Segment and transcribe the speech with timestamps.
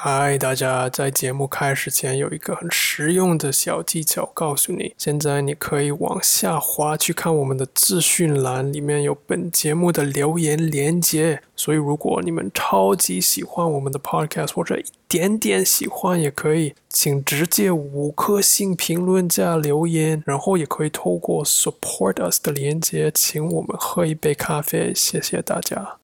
[0.00, 0.88] 嗨，大家！
[0.88, 11.42] 在节目开始前，有一个很实用的小技巧，告诉你：现在你可以往下滑去看我们的资讯栏，里面有本节目的留言连接。
[11.56, 24.92] 所以，如果你们超级喜欢我们的 podcast，或者一点点喜欢也可以，请直接五颗星评论加留言，然后也可以透过 support us 的连接，请我们喝一杯咖啡。
[24.94, 25.98] 谢谢大家。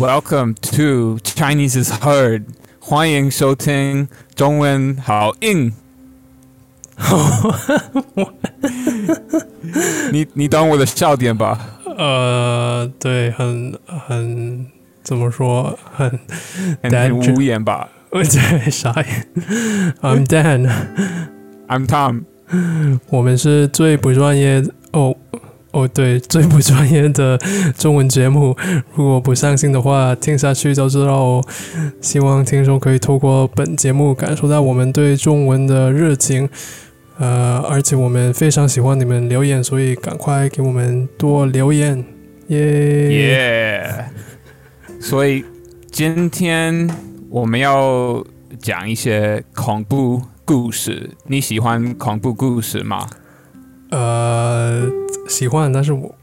[0.00, 2.44] Welcome to Chinese is hard，
[2.78, 5.74] 欢迎收听中文好硬。
[10.10, 11.76] 你你懂我的笑点吧？
[11.98, 14.66] 呃，对，很很
[15.02, 16.18] 怎么说，很
[16.82, 17.86] 很无言吧？
[18.10, 19.28] 对，傻眼。
[20.00, 22.22] I'm Dan，I'm Tom，
[23.10, 25.14] 我们是最不专业哦。
[25.72, 27.38] 哦，对， 最不专业的
[27.78, 28.56] 中文节目，
[28.94, 31.44] 如果不相信的话，听下去就知道哦。
[32.00, 36.48] 希望听众可以透过本节目感受到我们对中文的热情，
[37.18, 42.04] 呃，而且我们非常喜欢你们留言，所以赶快给我们多留言，
[42.48, 44.04] 耶耶！
[45.00, 45.44] 所以
[45.90, 46.90] 今天
[47.28, 48.24] 我们要
[48.58, 53.06] 讲一些恐怖故事，你喜欢恐怖故事吗？
[53.90, 54.88] 呃，
[55.28, 56.14] 喜欢，但是我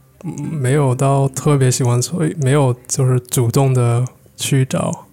[0.50, 4.04] 没有到特别喜欢，所以没有就是主动的
[4.36, 5.06] 去找。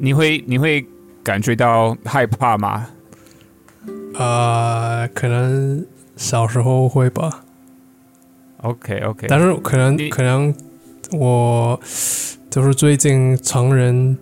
[0.00, 0.86] 你会你会
[1.22, 2.86] 感觉到害怕吗？
[4.14, 5.84] 呃，可能
[6.16, 7.44] 小时候会吧。
[8.62, 10.54] OK OK，但是可能可能
[11.12, 11.78] 我
[12.50, 14.16] 就是最近成人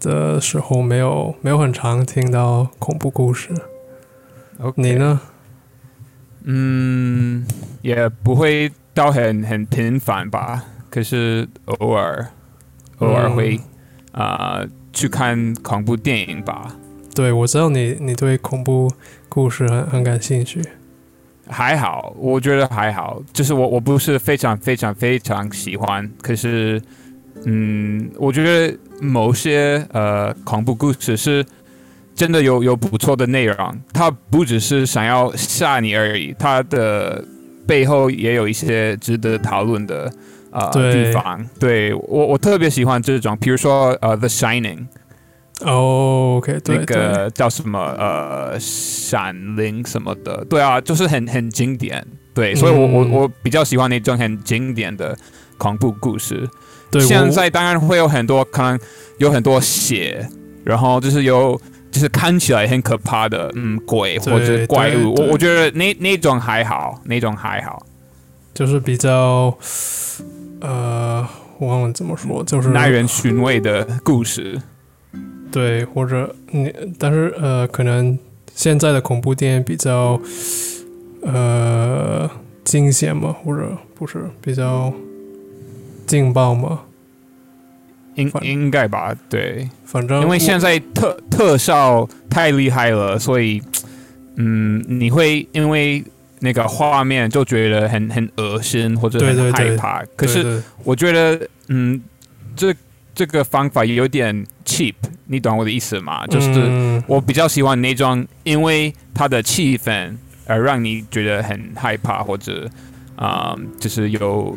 [0.00, 3.50] 的时候没有没有很常听到恐怖故事。
[4.74, 5.20] 你呢？
[6.44, 7.46] 嗯，
[7.82, 10.64] 也不会到很很频繁吧。
[10.88, 12.26] 可是偶尔
[12.98, 13.60] 偶尔会
[14.12, 16.74] 啊去看恐怖电影吧。
[17.14, 18.90] 对，我知道你你对恐怖
[19.28, 20.62] 故事很很感兴趣。
[21.48, 23.22] 还好，我觉得还好。
[23.32, 26.10] 就是我我不是非常非常非常喜欢。
[26.22, 26.80] 可是，
[27.44, 31.44] 嗯，我觉得某些呃恐怖故事是。
[32.18, 33.56] 真的有有不错的内容，
[33.92, 37.24] 他不只是想要吓你而已，他的
[37.64, 40.12] 背后也有一些值得讨论的
[40.50, 41.46] 啊地方。
[41.60, 44.86] 对我我特别喜欢这种，比如说呃《The Shining》
[45.64, 52.04] ，OK，那个叫什么呃闪灵什么的，对啊，就是很很经典。
[52.34, 55.16] 对，所以我我我比较喜欢那种很经典的
[55.56, 56.48] 恐怖故事。
[56.90, 58.76] 对，现在当然会有很多可能
[59.18, 60.28] 有很多血，
[60.64, 61.56] 然后就是有。
[61.90, 67.84] 就是看起来很可怕的，嗯，鬼或者怪物，我我觉得那那种还好，那种还好，
[68.54, 69.56] 就是比较，
[70.60, 71.26] 呃，
[71.58, 74.60] 我忘了怎么说，就是耐人寻味的故事，
[75.50, 78.18] 对，或者你，但是呃，可能
[78.54, 80.20] 现在的恐怖电影比较，
[81.22, 82.30] 呃，
[82.64, 84.92] 惊险嘛，或者不是比较
[86.06, 86.80] 劲爆嘛。
[88.18, 93.62] 应应该吧，对，反正因为现在特特效太厉害了，所以，
[94.36, 96.02] 嗯，你会因为
[96.40, 100.04] 那个画面就觉得很很恶心或者很害怕。
[100.16, 102.00] 可是我觉得，嗯，
[102.56, 102.74] 这
[103.14, 104.94] 这个方法有点 cheap，
[105.26, 106.26] 你懂我的意思吗？
[106.26, 110.12] 就是我比较喜欢那种因为它的气氛
[110.46, 112.68] 而让你觉得很害怕或者
[113.14, 114.56] 啊，就是有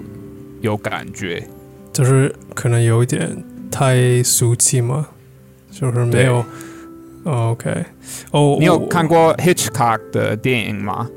[0.62, 1.48] 有感觉，
[1.94, 3.30] 就是可能有一点。
[3.72, 5.08] 太俗气吗？
[5.72, 6.44] 就是没有。
[7.24, 7.86] OK，
[8.32, 11.08] 哦，你有看过 Hitchcock 的电影吗？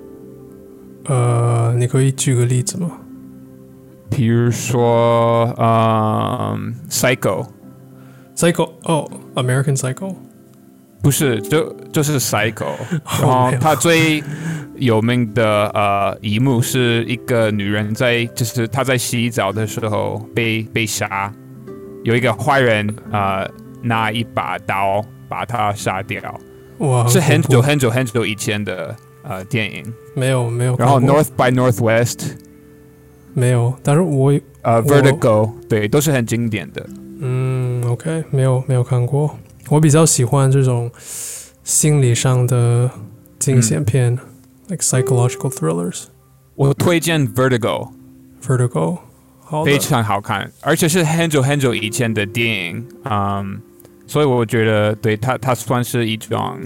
[1.06, 2.92] 呃，你可以举个例子吗？
[4.10, 10.14] 比如说，嗯，Psycho，Psycho，哦，American Psycho，
[11.02, 12.66] 不是，就就是 Psycho。
[13.20, 14.22] 然后他最
[14.76, 21.32] 有名的呃一幕是一个女人在，就是她在洗澡的时候被被杀。
[22.04, 23.44] 有一个坏人啊，
[23.82, 26.20] 拿一把刀把他杀掉。
[26.78, 29.92] 哇，是很久很久很久以前的呃电影。
[30.14, 30.76] 没有没有。
[30.76, 32.36] 然后 North by Northwest
[33.32, 34.32] 没有，但是我
[34.62, 36.86] 呃 Vertigo 对，都是很经典的。
[37.20, 39.36] 嗯，OK，没有没有看过。
[39.70, 40.90] 我比较喜欢这种
[41.62, 42.90] 心理上的
[43.38, 44.18] 惊险片
[44.68, 46.04] ，like psychological thrillers。
[46.54, 47.88] 我推荐 Vertigo。
[48.42, 48.98] Vertigo。
[49.62, 53.60] 非常好看，而且是很久很久以前的电影，嗯，
[54.06, 56.58] 所以我觉得对它，它算是一种，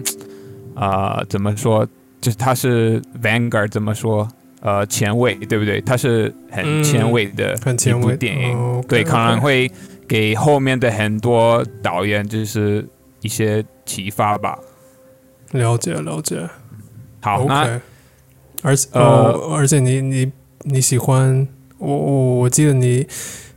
[0.77, 1.85] 呃，怎么说，
[2.21, 4.29] 就是它是 vanguard，怎么说，
[4.61, 5.81] 呃，前卫，对不对？
[5.81, 9.69] 它是很前卫的一部电影，对，可能会
[10.07, 12.87] 给后面的很多导演就是
[13.23, 14.57] 一些启发吧。
[15.53, 16.49] 了解了解。
[17.21, 17.81] 好，那
[18.63, 20.33] 而且呃，而且你你
[20.63, 21.47] 你喜欢
[21.79, 23.07] 我我我记得你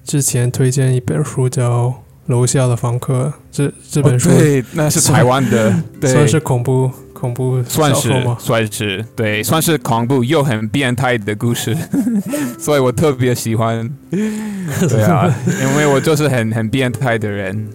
[0.03, 1.87] 之前推荐一本书叫
[2.27, 6.89] 《楼下的房客》，这这本书对，那是台湾的， 对算是恐怖。
[7.13, 11.77] 恐怖算是算是对，算是恐怖又很变态的故事，
[12.57, 13.87] 所以我特别喜欢。
[14.09, 15.31] 对啊，
[15.61, 17.69] 因为我就是很很变态的人。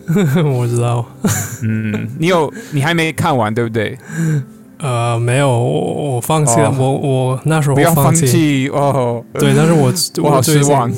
[0.45, 1.07] 我知道。
[1.63, 3.97] 嗯，你有你还没看完对不对？
[4.79, 6.71] 呃，没有，我我放弃了。
[6.79, 9.25] 我我那时候不要放弃哦。
[9.35, 9.93] 对，但是我
[10.23, 10.93] 我好失望。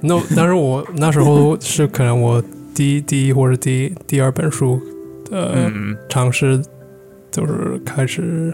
[0.00, 2.42] 那但是我那时候是可能我
[2.74, 4.80] 第一第一或者第第二本书
[5.30, 5.70] 呃
[6.08, 6.62] 尝试。
[7.34, 8.52] 就是开始，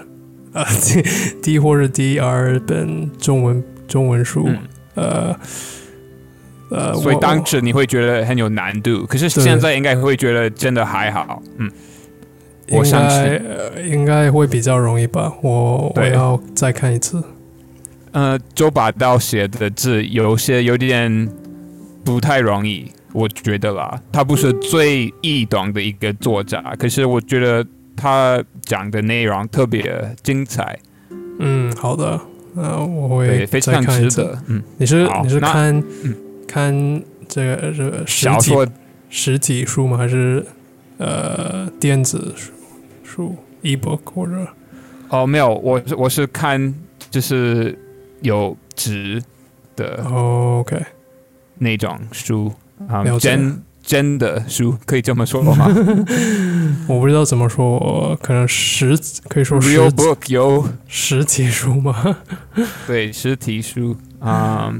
[0.52, 0.64] 呃，
[1.42, 4.48] 第一或者第二本中文中文书，
[4.94, 5.36] 呃，
[6.70, 11.68] 呃，所以当时你会觉得很有难度，可是现在应该会觉得真的还好，嗯，
[12.70, 13.40] 我相信
[13.90, 15.32] 应该会比较容易吧。
[15.42, 17.22] 我我要再看一次。
[18.12, 21.28] 呃，周把刀写的字有些有点
[22.04, 27.66] 不太容易，我觉得啦，他不是最易懂的一个作者，可是我觉得。
[28.00, 30.78] 他讲的内容特别精彩。
[31.40, 32.20] 嗯，好的，
[32.54, 34.40] 那我会非常值得。
[34.46, 35.82] 嗯，你是你是看
[36.46, 38.54] 看这个这个实体
[39.10, 39.96] 实体书吗？
[39.96, 40.46] 还是
[40.98, 42.52] 呃电子书
[43.18, 44.46] 书 ebook 或者？
[45.08, 46.72] 哦，没有，我我是看
[47.10, 47.76] 就是
[48.20, 49.20] 有纸
[49.74, 50.80] 的，OK，
[51.58, 52.52] 那种书
[52.88, 53.60] 啊，真。
[53.80, 55.66] 真的书可以这么说吗？
[56.86, 58.94] 我不知道怎么说，可能实
[59.30, 62.18] 可以说实 book 有实体书吗？
[62.86, 64.70] 对，实体书啊，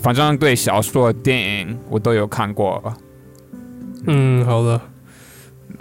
[0.00, 2.82] 反正对小说、电影我都有看过。
[4.06, 4.80] 嗯，好的。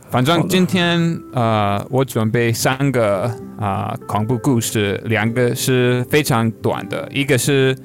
[0.09, 7.77] 反正今天呃，我准备三个啊恐怖故事，两个是非常短的，一个是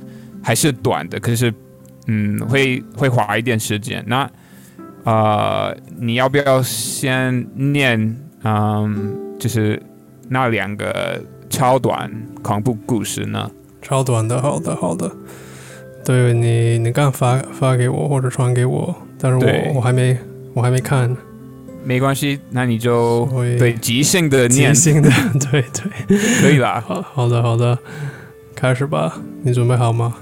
[0.43, 1.53] 还是短的，可是
[2.07, 4.05] 嗯，会会花一点时间。
[4.07, 4.31] 那
[5.05, 8.17] 呃，你要不要先念？
[8.45, 9.81] 嗯，就是
[10.29, 11.21] 那两个
[11.51, 12.11] 超短
[12.43, 13.51] 恐怖故事呢？
[13.81, 15.11] 超短的，好的，好的。
[16.05, 20.17] 对你，你刚发发给我或者传给我，但是我我还没
[20.55, 21.17] 我还没看。
[21.85, 23.27] 没关系，那你就
[23.59, 25.11] 对即兴的念，即兴的，
[25.51, 25.65] 对
[26.07, 26.83] 对，可以啦。
[26.87, 27.79] 好好的好的，
[28.55, 30.15] 开始吧，你准备好吗？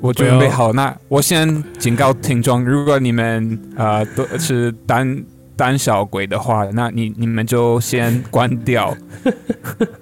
[0.00, 5.22] 我准备好，那我先警告听众，如果你们呃都是胆
[5.56, 8.96] 胆小鬼的话，那你你们就先关掉。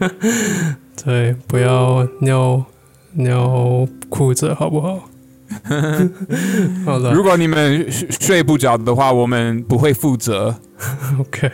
[1.05, 2.65] 对，不要尿
[3.15, 5.09] 尿裤子，好不好？
[6.85, 7.13] 好的。
[7.13, 10.57] 如果你们睡不着的话，我们不会负责。
[11.19, 11.51] OK，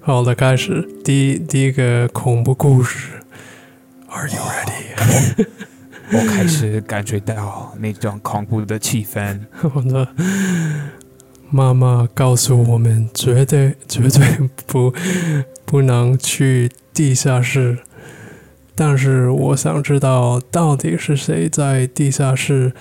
[0.00, 3.08] 好的，开始第第一个恐怖故事。
[4.08, 5.46] Are you ready？
[6.12, 9.40] 我开始感觉到那种恐怖的气氛。
[9.74, 10.08] 我的
[11.50, 14.92] 妈妈告诉我们，绝对绝对不
[15.64, 17.78] 不能去地下室。
[18.74, 22.72] 但是我想知道，到底是谁在地下室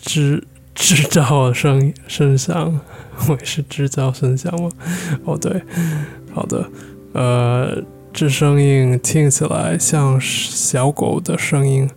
[0.00, 2.80] 制制造声声响？
[3.16, 4.70] 会是制造声响吗？
[5.24, 5.62] 哦，对，
[6.32, 6.70] 好的，
[7.12, 7.82] 呃。
[8.10, 11.88] 这声音听起来像小狗的声音，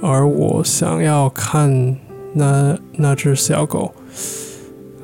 [0.00, 1.96] 而我想要看
[2.34, 3.92] 那那只小狗。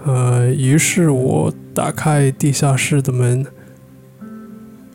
[0.05, 3.45] 呃，于是我打开地下室的门，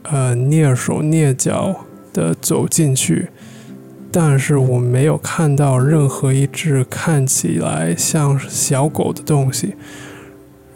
[0.04, 3.30] 呃，蹑手蹑脚的走进去，
[4.12, 9.76] 但是我没有看到任何一只看起来像小狗的东西。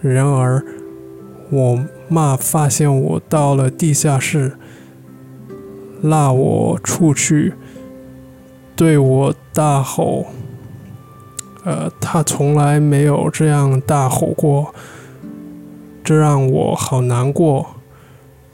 [0.01, 0.63] 然而，
[1.49, 1.79] 我。
[2.13, 4.57] 妈发现我到了地下室，
[6.01, 7.53] 拉我出去，
[8.75, 10.25] 对我大吼。
[11.63, 14.75] 呃，他从来没有这样大吼过，
[16.03, 17.65] 这让我好难过。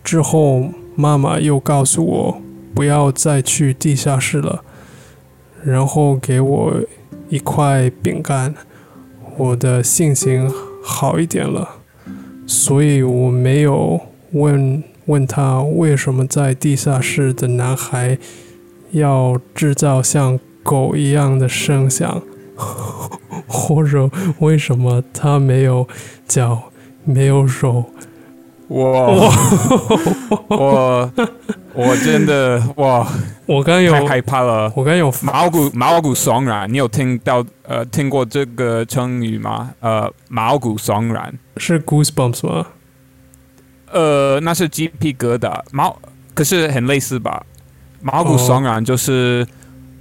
[0.04, 0.66] 之后，
[0.96, 2.42] 妈妈又告诉我
[2.76, 4.64] 不要再去地下室了，
[5.68, 6.74] 然后给我
[7.28, 8.56] 一块饼干，
[9.36, 10.50] 我的心情
[10.82, 11.68] 好一点了。
[12.46, 14.00] 所以我没有
[14.32, 18.18] 问问他为什么在地下室的男孩
[18.92, 22.22] 要制造像狗一样的声响，
[23.46, 24.10] 或者
[24.40, 25.86] 为什么他没有
[26.26, 26.72] 脚
[27.04, 27.84] 没有手。
[28.70, 29.30] 我
[30.48, 31.12] 我
[31.78, 33.08] 我真的哇，
[33.46, 36.72] 我刚有太害怕了，我刚有毛骨毛骨悚然。
[36.72, 39.72] 你有听到呃听过这个成语吗？
[39.80, 42.66] 呃，毛骨悚然是 goosebumps 吗？
[43.92, 45.96] 呃，那是鸡皮疙瘩，毛
[46.34, 47.44] 可是很类似吧？
[48.02, 49.46] 毛骨悚然就是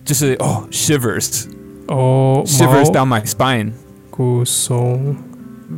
[0.04, 1.44] 就是哦，shivers
[1.88, 3.72] 哦，shivers down my spine，
[4.10, 5.14] 骨悚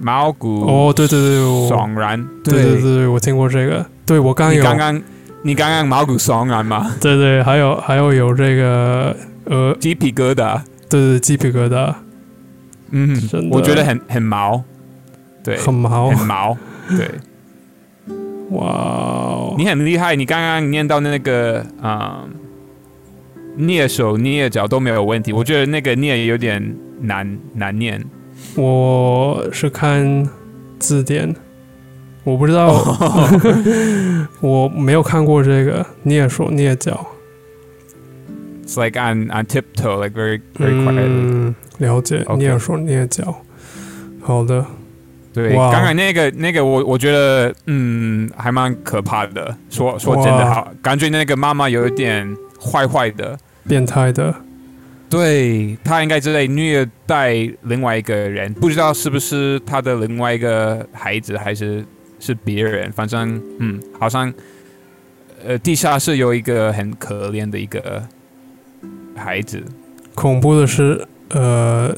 [0.00, 3.84] 毛骨哦，对对对，悚然，对对对，我听过这个。
[4.06, 5.02] 对我刚有刚刚
[5.42, 6.94] 你刚刚毛骨悚然吗？
[7.00, 11.94] 对对，还有还有有这个呃鸡皮疙瘩，对对鸡皮疙瘩，
[12.90, 13.16] 嗯，
[13.50, 14.62] 我觉得很很毛，
[15.44, 16.56] 对，很毛很毛，
[16.90, 17.08] 对。
[18.50, 20.16] 哇，你很厉害！
[20.16, 22.24] 你刚刚念到那个啊，
[23.58, 25.34] 蹑手蹑脚都没有问题。
[25.34, 28.02] 我觉得那个蹑有点难难念。
[28.54, 30.26] 我是看
[30.78, 31.36] 字典，
[32.28, 32.74] 我不知道，
[34.40, 37.06] 我没有看过这个蹑手蹑脚。
[38.66, 41.06] It's like on on tiptoe, like very very quiet.
[41.06, 43.34] 嗯，了解，蹑手蹑脚。
[44.20, 44.64] 好的。
[45.32, 49.56] 对，刚才那个那个，我我觉得，嗯，还蛮可怕的。
[49.70, 54.34] 说说真的，好，感觉那个妈妈有一点坏坏的，变态的。
[55.08, 61.84] 对，她应该是在虐待另外一个人，不知道是不是她的另外一个孩子，还是
[62.20, 62.90] 是别人。
[62.92, 64.32] 反正，嗯，好像，
[65.44, 68.02] 呃，地下室有一个很可怜的一个
[69.16, 69.62] 孩子。
[70.14, 71.94] 恐怖的是，呃，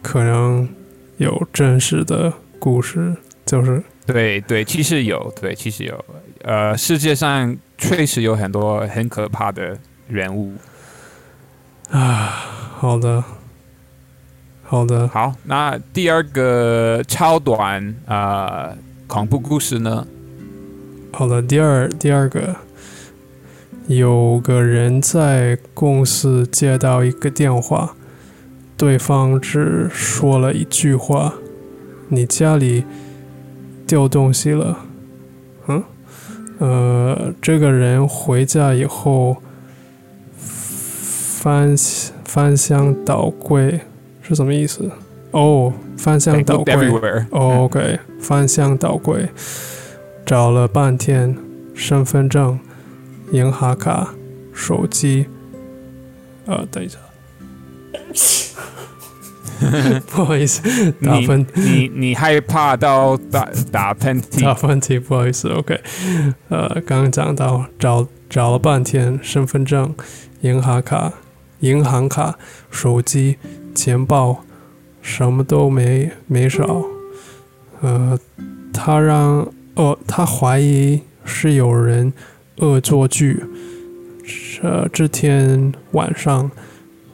[0.00, 0.68] 可能
[1.16, 2.32] 有真实的。
[2.58, 3.12] 故事
[3.44, 6.04] 就是对对，其实有对，其实有，
[6.42, 10.54] 呃，世界上确实有很多很可怕的人物
[11.90, 12.46] 啊。
[12.78, 13.24] 好的，
[14.62, 15.34] 好的，好。
[15.42, 18.72] 那第二个超短啊
[19.12, 20.06] 恐怖故事呢？
[21.12, 22.56] 好了，第二第二个，
[23.86, 27.94] 有个人在公司接到一个电话，
[28.74, 31.34] 对方只说了一句话。
[32.08, 32.86] 你家里
[33.86, 34.78] 掉东西了，
[35.66, 35.84] 嗯，
[36.58, 39.36] 呃，这个人回家以后
[40.38, 41.76] 翻
[42.24, 43.80] 翻箱倒柜
[44.22, 44.90] 是什么意思？
[45.32, 45.70] 哦，
[46.02, 46.74] 翻箱倒柜
[47.30, 49.28] ，OK，翻箱倒柜，
[50.26, 51.36] 找了半天，
[51.76, 52.58] 身份证、
[53.30, 54.12] 银行卡、
[54.52, 55.28] 手机，
[56.46, 56.98] 呃，等一下。
[60.10, 60.60] 不好意思，
[61.00, 64.42] 打喷你你害怕到打打喷嚏？
[64.42, 65.48] 打喷嚏，不好意思。
[65.50, 65.80] OK，
[66.48, 69.94] 呃，刚刚讲到找找了半天，身份证、
[70.40, 71.12] 银行卡、
[71.60, 72.36] 银行卡、
[72.72, 73.38] 手机、
[73.72, 74.44] 钱包，
[75.02, 76.82] 什么都没没少。
[77.82, 78.18] 呃，
[78.72, 82.10] 他让呃，他怀疑是有人
[82.56, 83.44] 恶作剧。
[84.24, 86.50] 这这天晚上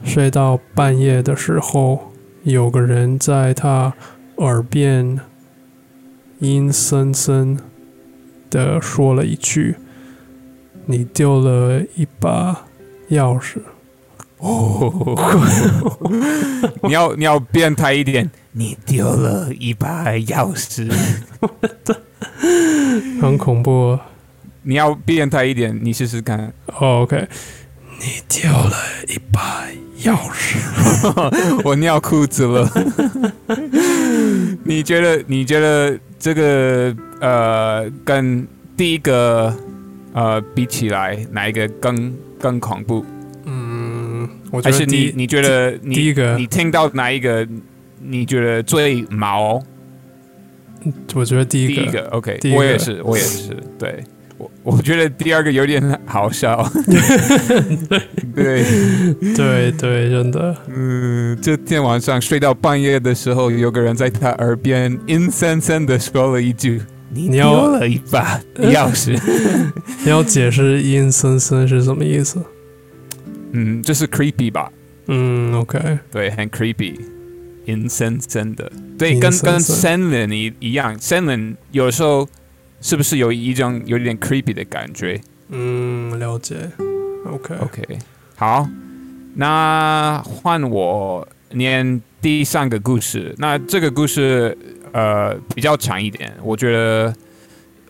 [0.03, 2.05] 睡到半夜的时候。
[2.43, 3.93] 有个人在他
[4.37, 5.19] 耳边
[6.39, 7.59] 阴森森
[8.49, 9.75] 的说了一句
[10.87, 12.65] ：“你丢了一把
[13.09, 13.57] 钥匙。”
[14.39, 15.15] 哦，
[16.83, 20.89] 你要你要变态一点，你丢了一把钥匙，
[23.21, 23.97] 很恐怖。
[24.63, 26.53] 你要变态一点，你试试看。
[26.79, 27.27] OK，
[27.99, 28.75] 你丢了
[29.07, 29.65] 一把。
[30.03, 30.55] 钥匙，
[31.65, 32.65] 我尿裤子了。
[34.63, 35.21] 你觉得？
[35.27, 39.53] 你觉得这个呃，跟第一个
[40.13, 43.03] 呃比起来，哪一个更更恐怖？
[44.51, 47.47] 嗯，我觉得你你觉得第一个，你听到哪一个？
[48.01, 49.61] 你觉得最毛？
[51.13, 54.03] 我觉得第一个第一个，OK，我也是，我也是，对。
[54.37, 56.65] 我我觉得第二个有点好笑，
[58.33, 58.63] 对
[59.35, 60.55] 对对，真的。
[60.73, 69.19] 嗯，这天晚上睡到半夜的时候，有个人在他耳边阴森森的说了一句：“你丢了一把钥匙。
[70.05, 72.41] ”你要解释阴森森是什么意思？
[73.51, 74.71] 嗯，就是 creepy 吧。
[75.07, 76.99] 嗯，OK，对，很 creepy，
[77.65, 78.71] 阴森森的。
[78.97, 82.27] 对，跟跟 Senlin 一一样，Senlin 有时候。
[82.81, 85.19] 是不是有一种有点 creepy 的感觉？
[85.49, 86.55] 嗯，了解。
[87.25, 87.99] OK，OK，
[88.37, 88.65] 好，
[89.35, 93.35] 那换我念第三个故事。
[93.37, 94.57] 那这个故事
[94.93, 97.13] 呃比较长一点，我觉得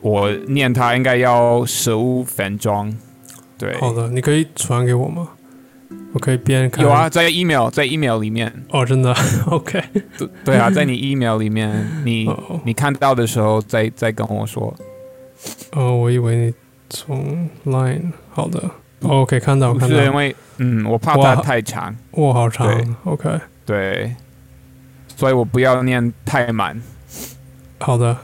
[0.02, 2.92] 我念它应该要十五分钟。
[3.60, 5.30] 对，好的，你可以传给我吗？
[6.14, 6.84] 我可以边看。
[6.84, 8.52] 有啊，在 email，在 email 里面。
[8.70, 9.14] 哦，真的？
[9.48, 9.84] OK。
[10.18, 12.28] 对对啊，在你 email 里面，你
[12.66, 14.74] 你看到的时候再再跟我说。
[15.72, 16.54] 哦，我以为你
[16.90, 18.62] 从 line 好的
[19.04, 19.96] ，OK 看到看到。
[19.96, 21.96] 是因为嗯，我怕它太长。
[22.12, 22.96] 哇，好长。
[23.06, 23.30] OK。
[23.66, 24.14] 对。
[25.16, 26.82] 所以我不要念太满。
[27.80, 28.18] 好的。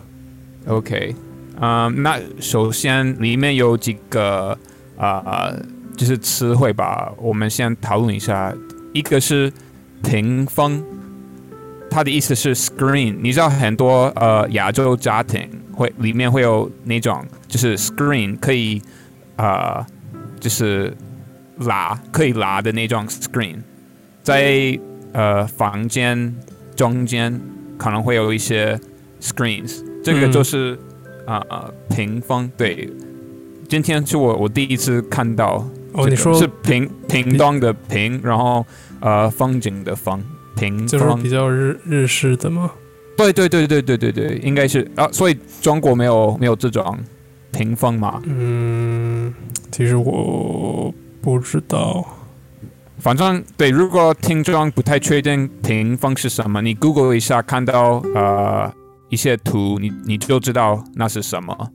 [0.67, 1.13] OK。
[1.61, 4.57] 嗯，那首先里面有几个
[4.97, 5.53] 啊，
[5.95, 8.53] 就是词汇吧，我们先讨论一下。
[8.93, 9.51] 一个是
[10.03, 10.83] 屏风，
[11.89, 13.15] 它的意思是 screen。
[13.21, 18.81] 你知道很多呃亚洲家庭会里面会有那种就是 screen 可以
[19.35, 19.85] 啊，
[20.39, 20.95] 就是
[21.57, 23.57] 拉可以拉的那种 screen，
[24.23, 24.79] 在
[25.11, 26.35] 呃房间
[26.75, 27.39] 中间
[27.77, 28.79] 可能会有一些
[29.19, 30.77] screens，这个就是。
[31.27, 31.71] 啊啊！
[31.89, 32.87] 屏风对，
[33.67, 38.65] 今天是我我第一次看到哦，你说是屏屏东的屏，然后
[38.99, 40.23] 呃风景的风，
[40.55, 42.71] 屏就是比较日日式的吗？
[43.17, 46.97] 对对对对对对对，应该是啊，所以中国没有没有这种
[47.51, 48.21] 屏风嘛？
[48.25, 49.33] 嗯，
[49.71, 52.05] 其实我不知道，
[52.99, 58.73] 反正对，如果听众不太确定屏风是什么，你 Google 一下，看到呃。
[59.07, 61.69] 一些图，你你就知道那是什么。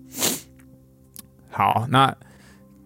[1.48, 2.12] 好，那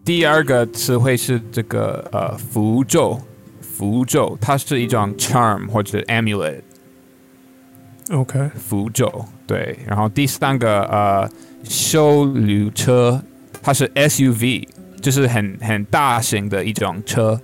[0.05, 3.19] 第二个词汇是这个呃符咒，
[3.59, 6.61] 符咒它是一种 charm 或者 amulet。
[8.11, 9.79] OK，符咒对。
[9.87, 11.29] 然后第三个呃
[11.63, 13.21] 修旅车，
[13.63, 14.67] 它是 SUV，
[15.01, 17.41] 就是很很大型的一种车。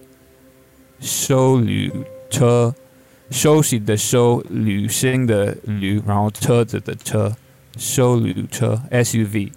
[1.00, 1.91] 修旅
[2.30, 2.74] 车。
[3.32, 7.34] 休息的休，旅行的旅，然后车子的车，
[7.77, 9.50] 修旅车 SUV，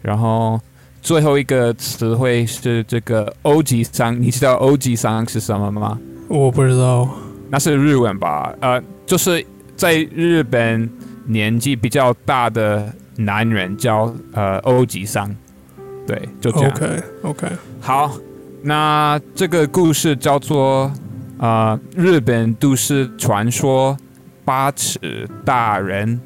[0.00, 0.58] 然后
[1.02, 5.98] 最后一个词汇是这个欧吉桑，你知道欧吉桑是什么吗？
[6.28, 7.06] 我不知道，
[7.50, 8.54] 那是日文吧？
[8.60, 9.44] 呃，就是
[9.76, 10.88] 在日本
[11.26, 15.34] 年纪比较大的男人叫呃欧吉桑，
[16.06, 16.70] 对，就这样。
[16.70, 17.46] OK OK，
[17.80, 18.16] 好，
[18.62, 20.90] 那这个故事叫做。
[21.38, 23.96] 啊，日本都市传说
[24.44, 26.20] 八尺大人，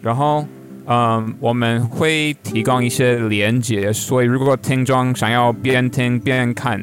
[0.00, 0.46] 然后
[0.86, 6.80] 嗯，我们会提供一些连接，所以如果听众想要边听边看，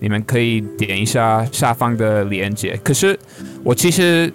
[0.00, 2.78] 你们可以点一下下方的连接。
[2.82, 3.18] 可是
[3.62, 4.32] 我其实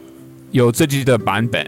[0.52, 1.65] 有自己的版本，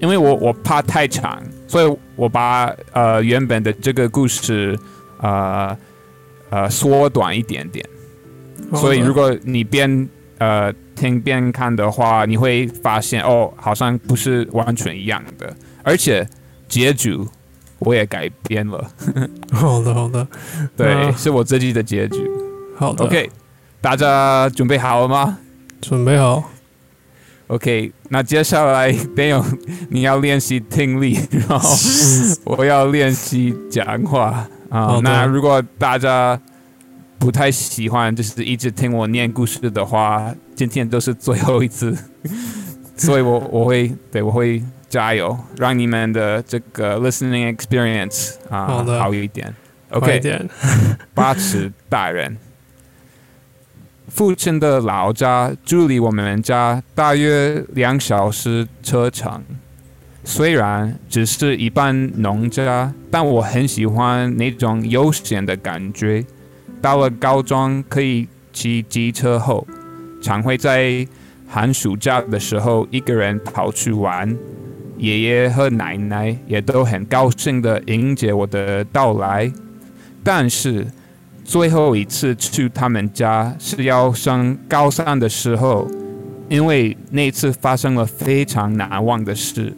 [0.00, 4.78] 因为我我怕太长，所以我把呃原本的这个故事
[5.20, 5.76] 呃
[6.50, 7.84] 呃缩短一点点。
[8.74, 10.08] 所以如果你边
[10.38, 16.26] 呃，听边看的话，你会发现哦，好像不是完全一样的，而且
[16.68, 17.18] 结局
[17.78, 18.90] 我也改编了。
[19.52, 20.26] 好的，好的，
[20.76, 22.30] 对，是我自己的结局。
[22.76, 23.30] 好的，OK，
[23.80, 25.38] 大家准备好了吗？
[25.80, 26.42] 准备好。
[27.48, 29.44] OK，那接下来得有
[29.90, 31.76] 你要练习听力，然后
[32.44, 35.00] 我要练习讲话啊。
[35.02, 36.40] 那如果大家。
[37.16, 41.96] 不太喜欢，就是一直听我念故事的话，今天都是最后一次，
[42.98, 44.62] 所以我我会对我会
[44.94, 49.52] 加油，让你们的这个 listening experience 啊好一点。
[49.90, 50.20] OK，
[51.12, 52.36] 八尺大人，
[54.06, 59.42] 父亲的老家距离我们家大约两小时车程，
[60.22, 66.24] 虽然只是一般农家，但我很喜欢那种悠闲的感觉。
[66.80, 69.66] 到了高中可以骑机车后，
[70.22, 71.04] 常会在
[71.48, 74.36] 寒暑假的时候一个人跑去玩。
[74.98, 79.52] 爷爷和奶奶也都很高兴的迎接我的到来。
[80.22, 80.86] 但是
[81.44, 85.86] 最后一次去他们家是要上高三的时候，
[86.48, 89.72] 因为那次发生了非常难忘的事。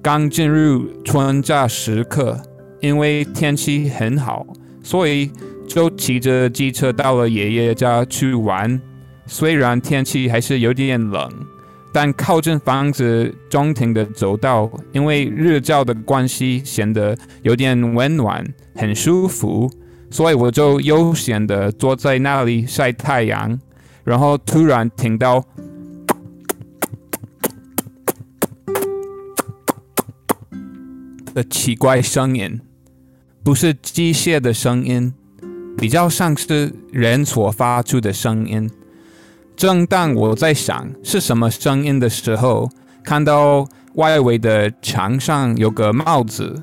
[0.00, 2.40] 刚进入春假时刻，
[2.80, 4.46] 因为天气很好，
[4.82, 5.30] 所以。
[5.68, 8.78] 就骑着机车到了爷爷家去玩，
[9.26, 11.30] 虽然天气还是有点冷，
[11.92, 19.70] 但靠近房子中庭的走道，因为日照的关系，显得有点温暖，很舒服，
[20.10, 23.58] 所以我就悠闲的坐在那里晒太阳，
[24.04, 25.44] 然后突然听到
[31.34, 32.60] 的奇怪声音，
[33.44, 35.12] 不是机械的声音。
[35.74, 38.70] 比较像是人所发出的声音。
[39.56, 42.68] 正当我在想是什么声音的时候，
[43.04, 46.60] 看到外围的墙上有个帽子，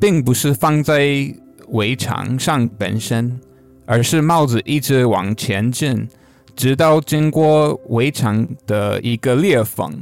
[0.00, 1.34] 并不是放在
[1.68, 3.40] 围墙上本身，
[3.86, 6.08] 而是帽子一直往前进，
[6.54, 9.92] 直到经过围墙的一个裂缝，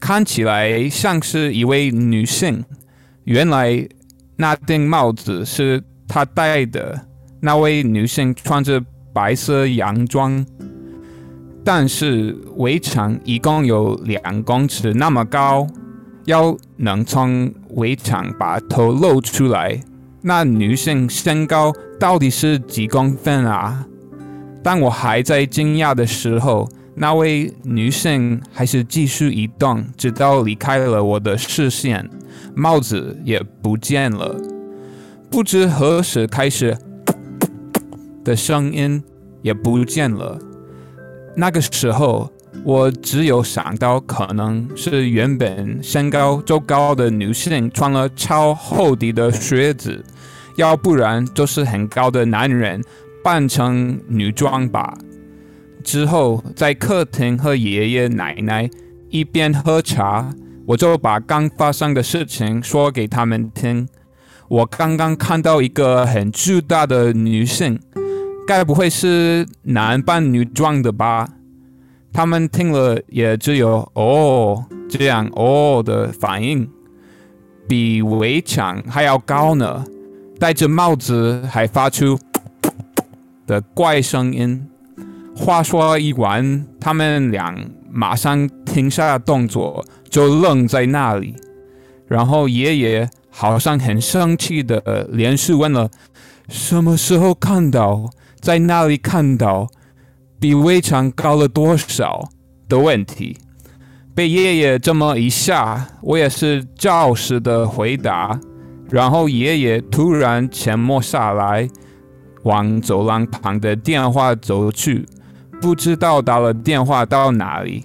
[0.00, 2.64] 看起来像是一位女性。
[3.24, 3.86] 原来
[4.36, 5.82] 那顶帽子是。
[6.08, 7.00] 他戴的
[7.40, 8.78] 那位女性穿着
[9.14, 10.44] 白色洋装，
[11.64, 15.66] 但是围墙一共有两公尺那么高，
[16.24, 19.80] 要能从围墙把头露出来，
[20.22, 23.86] 那女性身高到底是几公分啊？
[24.62, 32.08] 当我还在惊讶的时候，那位女性还是继续移动，直到离开了我的视线，
[32.54, 34.36] 帽子也不见了。
[35.30, 36.76] 不知何时开始，
[38.22, 39.02] 的声音
[39.42, 40.38] 也不见了。
[41.34, 42.30] 那个时候，
[42.62, 50.04] 我只有想到，可能是原本身高就高的女性穿了超厚底的靴子，
[50.56, 52.82] 要不然就是很高的男人
[53.24, 54.96] 扮成女装吧。
[55.82, 58.68] 之后，在客厅和爷爷奶奶
[59.08, 60.32] 一边喝茶，
[60.66, 63.88] 我就把刚发生的事情说给他们听。
[64.48, 67.80] 我刚刚看到一个很巨大的女性，
[68.46, 71.28] 该不会是男扮女装的吧？
[72.12, 76.68] 他们听了也只有“哦”这样“哦”的反应，
[77.66, 79.84] 比围墙还要高呢，
[80.38, 82.18] 戴着帽子还发出
[83.46, 84.68] 的怪声音。
[85.34, 87.56] 话说一完，他们俩
[87.90, 91.34] 马上停下了动作，就愣在那里。
[92.06, 95.88] 然后爷爷好像很生气的连续问了
[96.50, 98.10] ：“什么时候看到？
[98.42, 99.66] 在那里看到？
[100.38, 102.28] 比围墙高了多少？”
[102.68, 103.38] 的问题。
[104.14, 108.38] 被爷爷这么一下，我也是照实的回答。
[108.90, 111.66] 然后爷爷突然沉默下来，
[112.42, 115.06] 往走廊旁的电话走去。
[115.60, 117.84] 不知道打了电话到哪里，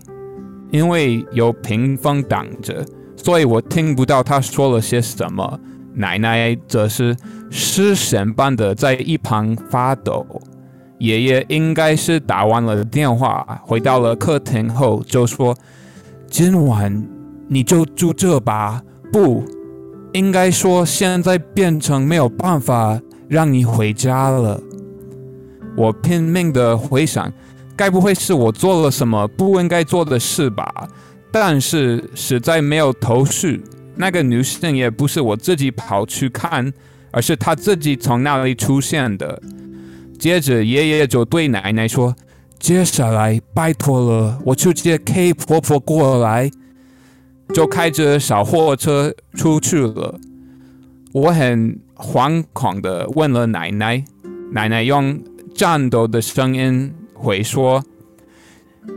[0.72, 2.84] 因为有屏风挡着，
[3.16, 5.60] 所以我听不到他说了些什么。
[5.98, 7.16] 奶奶则是
[7.50, 10.26] 失神般的在一旁发抖。
[11.00, 15.58] 爷爷应该是打完了电话，回到了客厅后就说
[16.30, 17.06] ：“今晚
[17.48, 18.82] 你就住这吧。”
[19.12, 19.44] 不
[20.14, 24.62] 应该说现在变成没有办法让你回家了。
[25.76, 27.32] 我拼命的回想。
[27.76, 30.88] 该不会是我做了什么不应该做的事吧？
[31.32, 33.64] 但是实在没有头绪。
[33.98, 36.72] 那个女生也不是我自己跑去看，
[37.12, 39.42] 而是她自己从那里出现的。
[40.20, 42.16] 接着爷爷就对奶奶说
[42.60, 46.50] ：“接下来拜托了，我去接 K 婆婆过来。”
[47.54, 50.20] 就开着小货车出去了。
[51.14, 54.04] 我很惶恐地问了奶奶，
[54.52, 55.18] 奶奶用
[55.56, 56.94] 颤抖的声音。
[57.14, 57.84] 回说：“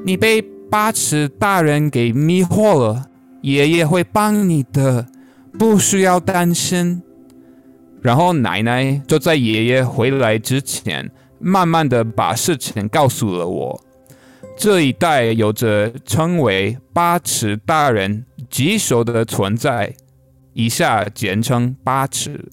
[0.04, 3.09] 你被八尺大人给迷惑了，
[3.42, 5.06] 爷爷会帮你的，
[5.58, 7.02] 不需要担心。”
[8.02, 13.80] 然后奶奶就在爷爷回来之前，慢慢的把事情告诉了我。
[14.56, 19.94] 这一带有着称为八尺大人棘手的存在，
[20.52, 22.50] 以下简称八尺。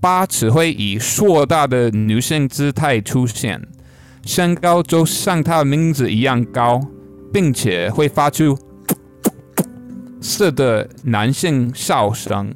[0.00, 3.60] 八尺会以硕大的女性姿态出现。
[4.24, 6.80] 身高就像他的名字一样高，
[7.32, 8.56] 并且会发出
[10.22, 12.54] 似的男性笑声。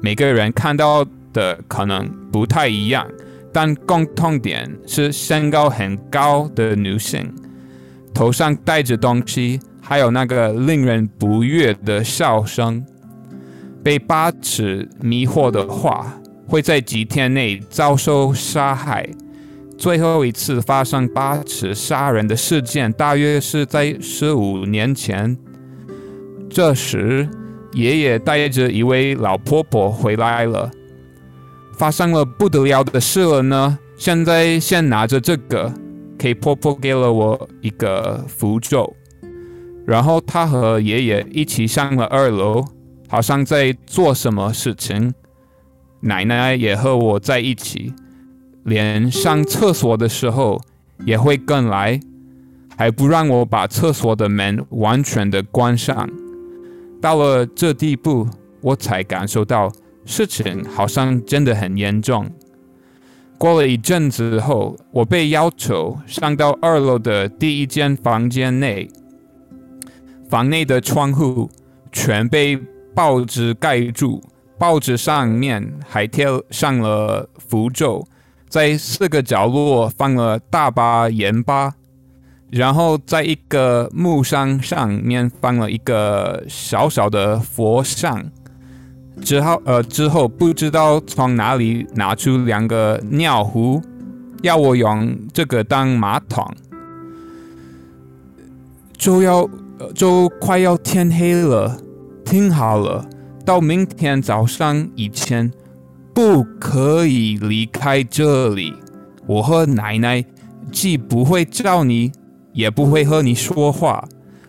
[0.00, 3.06] 每个人看到的可能不太一样，
[3.52, 7.30] 但共同点是身高很高的女性，
[8.14, 12.84] 头上戴着东西，还有那个令人不悦的笑声。
[13.82, 19.06] 被八尺迷惑的话，会在几天内遭受杀害。
[19.76, 25.36] 最后一次发生八尺杀人的事件，大约是在十五年前。
[26.54, 27.28] 这时，
[27.72, 30.70] 爷爷带着一位老婆婆回来了。
[31.76, 33.76] 发生了不得了的事了呢！
[33.96, 35.74] 现在先拿着这个，
[36.16, 38.94] 给婆婆给了我一个符咒。
[39.84, 42.64] 然后他和爷爷一起上了二楼，
[43.08, 45.12] 好像在做什么事情。
[46.02, 47.92] 奶奶也和我在一起。
[48.62, 50.60] 连上厕所的时候
[51.04, 51.98] 也会跟来，
[52.76, 56.08] 还不让我把厕所的门完全的关上。
[57.04, 58.26] 到了这地步，
[58.62, 59.70] 我才感受到
[60.06, 62.26] 事情好像真的很严重。
[63.36, 68.88] 过了一阵子后，我被要求上到二楼的第一间房间内，
[70.30, 71.50] 房内的窗户
[71.92, 72.58] 全被
[72.94, 74.22] 报纸盖住，
[74.58, 78.02] 报纸上面还贴上了符咒。
[78.48, 81.74] 在四个角落放了大把盐巴，
[82.54, 88.24] 然后在一个木箱上面放了一个小小的佛像，
[89.20, 93.82] 之后呃之后不知道从哪里拿出两个尿壶，
[94.42, 96.48] 要我用这个当马桶。
[98.96, 99.50] 就要
[99.92, 101.76] 就快要天黑了，
[102.24, 103.04] 听好了，
[103.44, 105.52] 到明天早上以前
[106.14, 108.72] 不可以离开这里。
[109.26, 110.24] 我和奶奶
[110.70, 112.12] 既不会叫你，
[112.54, 114.02] 也不会和你说话。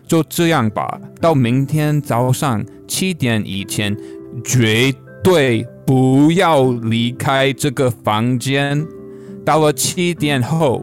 [0.06, 3.94] 就这样吧，到明天早上七点以前，
[4.44, 8.86] 绝对不要离开这个房间。
[9.44, 10.82] 到了七点后，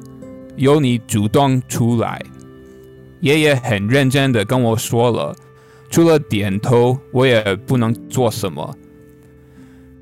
[0.58, 2.22] 由你主动出来。
[3.22, 5.34] 爷爷很认真的跟我说了，
[5.90, 8.76] 除了点头，我也不能做什么。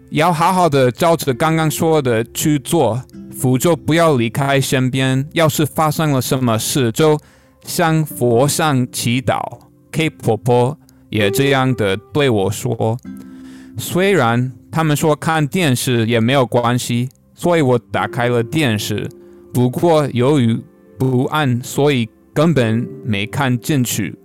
[0.10, 3.02] 要好好的照着刚刚说的去做，
[3.42, 5.28] 符咒不要离开身边。
[5.34, 7.20] 要是发生了什么事，就
[7.66, 9.42] 向佛上祈祷。
[9.92, 10.78] K 婆婆
[11.10, 12.96] 也这样的对我说。
[13.80, 19.10] 虽然他们说看电视也没有关系，所以我打开了电视。
[19.52, 20.62] 不过由于
[21.00, 22.08] 不安，所以。
[22.34, 24.16] 根本没看进去。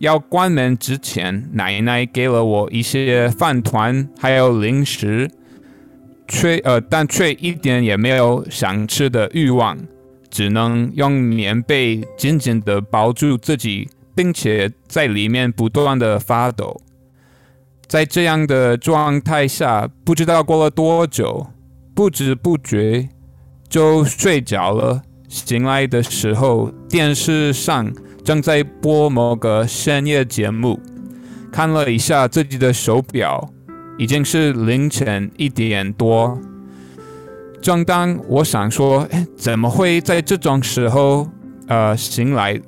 [0.00, 5.30] 要关门之前，奶奶给了我一些饭团，还有零食，
[6.32, 9.76] 却呃，但却一点也没有想吃的欲望，
[10.30, 16.80] 只能用棉被紧紧地包住自己，并且在里面不断的发抖。
[17.86, 21.46] 在这样的状态下，不知道过了多久，
[21.94, 23.06] 不知不觉
[23.68, 25.02] 就睡着了。
[25.28, 27.92] 醒来的时候，电视上
[28.24, 30.80] 正在播某个深夜节目。
[31.52, 33.50] 看了一下自己的手表，
[34.02, 36.36] 已经是凌晨一点多。
[37.60, 41.28] 正当我想说，怎么会在这种时候，
[41.68, 42.60] 呃，醒来，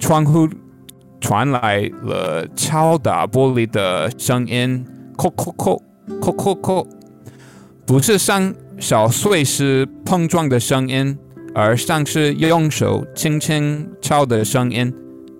[0.00, 0.48] 窗户
[1.20, 4.84] 传来了敲打玻璃的声音，
[5.16, 5.80] 叩叩叩，
[6.20, 6.84] 叩叩叩，
[7.86, 11.16] 不是像小碎石碰撞的声音。
[11.54, 14.92] 而像是用手轻轻敲的声音，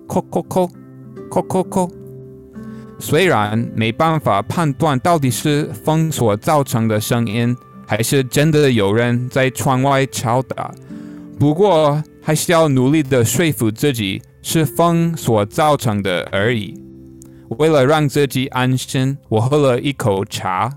[0.07, 0.69] 叩叩叩，
[1.29, 1.91] 叩叩叩。
[2.99, 7.55] 虽然没办法判断到底是风所造成的声音，
[7.87, 10.71] 还是真的有人在窗外敲打，
[11.39, 16.73] 不过还是要努力的说服自己是风所造成的而已。
[17.59, 20.71] 为了让自己安心，我喝了一口茶，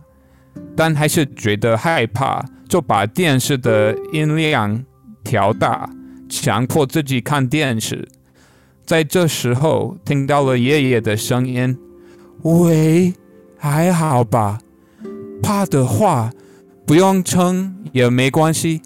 [0.76, 4.84] 但还是觉得害怕，就把电视的音量。
[5.24, 5.90] 调大，
[6.30, 8.08] 强迫自己看电视。
[8.86, 11.76] 在这时候，听到了爷爷的声音
[12.42, 13.14] ：“喂，
[13.56, 14.60] 还好吧？
[15.42, 16.32] 怕的话，
[16.86, 18.82] 不用撑也没关系。”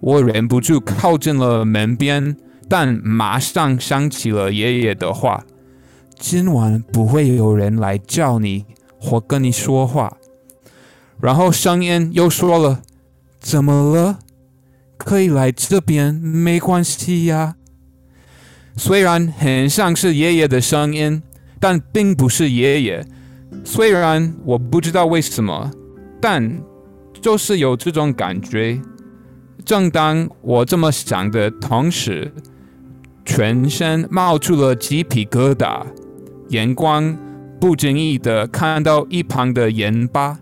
[0.00, 2.36] 我忍不住靠近了门边，
[2.68, 5.44] 但马上想起了爷爷的话
[6.18, 8.64] ：“今晚不会有人来叫你
[9.00, 10.16] 或跟你说话。”
[11.20, 12.82] 然后声音又说了
[13.38, 14.18] ：“怎么了？”
[14.98, 17.56] 可以来这边，没关系呀。
[18.76, 21.22] 虽然很像是爷爷的声音，
[21.62, 23.06] 但并不是爷爷。
[23.62, 25.70] 虽然我不知道为什么，
[26.20, 26.60] 但
[27.20, 28.80] 就是有这种感觉。
[29.64, 32.32] 正当我这么想的同时，
[33.24, 35.86] 全身冒出了鸡皮疙瘩，
[36.48, 37.16] 眼光
[37.60, 40.40] 不经意的看到一旁的盐巴，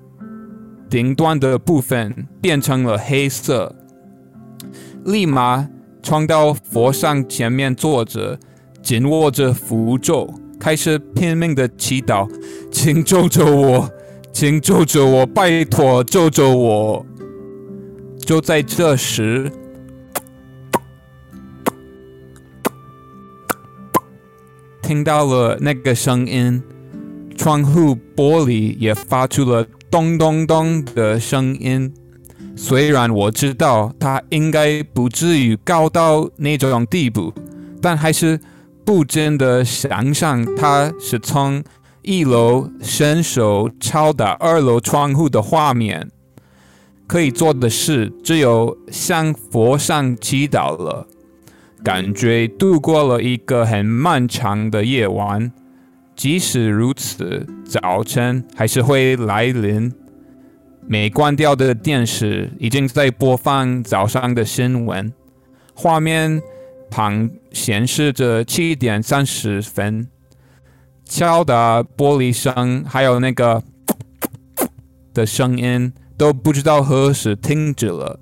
[0.88, 3.76] 顶端的部分变成了黑色。
[5.04, 5.68] 立马
[6.02, 8.38] 冲到佛像前面坐着，
[8.80, 12.30] 紧握着符咒，开始拼命的祈祷
[12.70, 13.90] ：“请救救我，
[14.30, 17.06] 请救救我，拜托救救我！”
[18.20, 19.50] 就在这时，
[24.82, 26.62] 听到了那个声音，
[27.36, 31.90] 窗户玻璃也发出了咚咚咚的声音。
[32.54, 37.32] 虽然我知道他应该不至于高到那种地步，
[37.80, 38.38] 但还是
[38.84, 41.62] 不禁的想象他是从
[42.02, 46.10] 一楼伸手敲打二楼窗户的画面。
[47.06, 51.06] 可以做的事只有向佛上祈祷了。
[51.82, 55.50] 感觉度过了一个很漫长的夜晚，
[56.14, 59.92] 即使如此，早晨还是会来临。
[60.86, 65.12] 没关掉的电视已经在播放早上的新闻，
[65.74, 66.42] 画面
[66.90, 70.08] 旁显示着七点三十分，
[71.04, 73.62] 敲打玻璃声还有那个
[75.14, 78.18] 的声音都不知道何时停止了，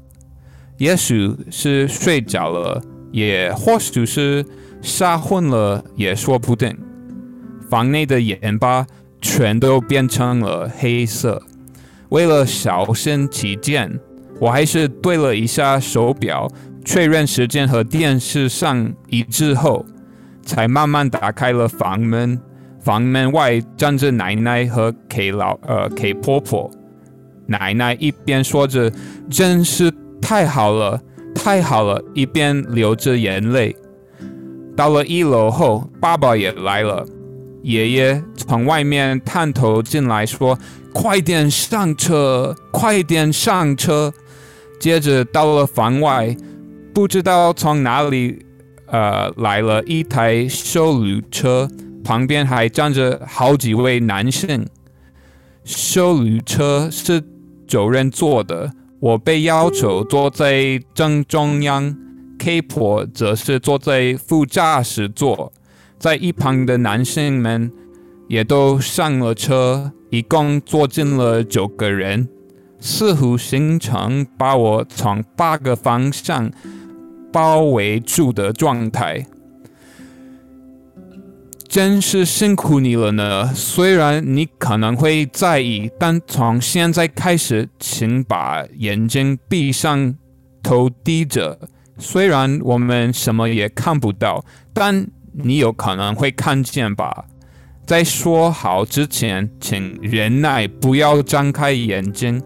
[0.76, 4.44] 也许是睡着了，也或许是
[4.80, 6.76] 吓昏了，也说不定。
[7.68, 8.86] 房内的盐巴
[9.20, 11.42] 全都变成了黑色。
[12.10, 14.00] 为了小心起见，
[14.40, 16.50] 我还是对了一下手表，
[16.88, 19.84] 确认时间和电视上一致后，
[20.42, 22.40] 才慢慢打开了房门。
[22.80, 26.70] 房门外站着奶奶和 K 老呃 K 婆婆。
[27.44, 28.90] 奶奶一边说着
[29.28, 30.98] “真是太好了，
[31.34, 33.76] 太好了”，一边流着眼泪。
[34.74, 37.04] 到了一楼后，爸爸也来了。
[37.62, 40.58] 爷爷从外面探头进来，说
[40.94, 44.10] ：“快点上车，快点上车。”
[44.80, 46.34] 接着到了房外，
[46.92, 48.44] 不知道从哪里，
[48.86, 51.68] 呃，来了一台修旅车，
[52.02, 54.66] 旁边还站着好几位男性。
[55.64, 57.22] 修旅车是
[57.66, 61.94] 九人坐的，我被要求坐在正中央
[62.38, 65.52] ，K 婆则是坐在副驾驶座。
[65.98, 67.70] 在一旁的男性们
[68.28, 72.28] 也都上了车，一共坐进了九个人，
[72.80, 76.50] 似乎行程把我从八个方向
[77.32, 79.26] 包围住的状态。
[81.66, 83.52] 真是辛苦你了呢。
[83.54, 90.14] 虽然你可能会在意，但从现在开始，请把眼睛闭上，
[90.62, 91.58] 头低着。
[91.98, 95.08] 虽然我们什么也看不到，但。
[95.40, 97.26] 你有可能会看见吧？
[97.86, 102.42] 在说好之前，请忍耐，不要张开眼睛。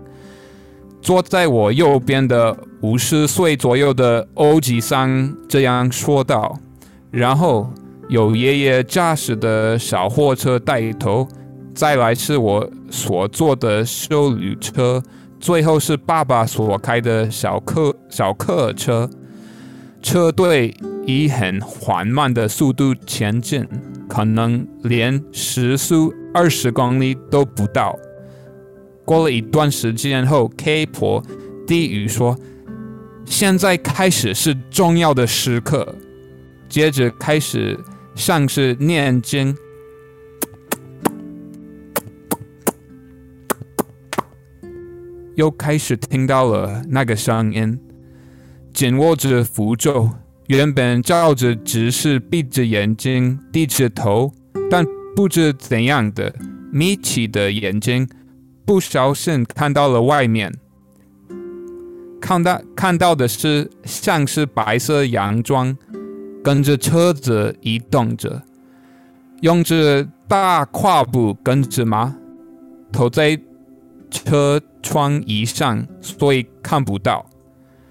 [1.00, 6.58] 坐在我右边的五十岁左右的欧吉桑这样说道。
[7.12, 7.70] 然后
[8.08, 11.26] 有爷爷驾驶的小货车带头，
[11.74, 15.00] 再来是我所坐的修旅车，
[15.38, 19.08] 最后是爸爸所开的小客小客车。
[20.02, 20.74] 车队
[21.06, 23.64] 以很缓慢的速度前进，
[24.08, 27.96] 可能连时速二十公里都不到。
[29.04, 31.22] 过了一段时间后，K 婆
[31.66, 32.36] 低语说
[33.24, 35.94] ：“现在开始是重要的时刻。”
[36.68, 37.78] 接着开始
[38.14, 39.54] 像是念经，
[45.34, 47.78] 又开始听到了那个声音。
[48.72, 50.08] 紧握着符咒，
[50.46, 54.32] 原本照着直视，闭着眼睛，低着头，
[54.70, 54.82] 但
[55.14, 56.34] 不知怎样的
[56.72, 58.08] 眯起的眼睛，
[58.64, 60.54] 不小心看到了外面，
[62.22, 65.76] 看到看到的是像是白色洋装，
[66.42, 68.40] 跟着车子移动着，
[69.40, 72.16] 用着大跨步跟着吗？
[72.92, 73.36] 头在
[74.08, 77.26] 车窗以上，所以看不到。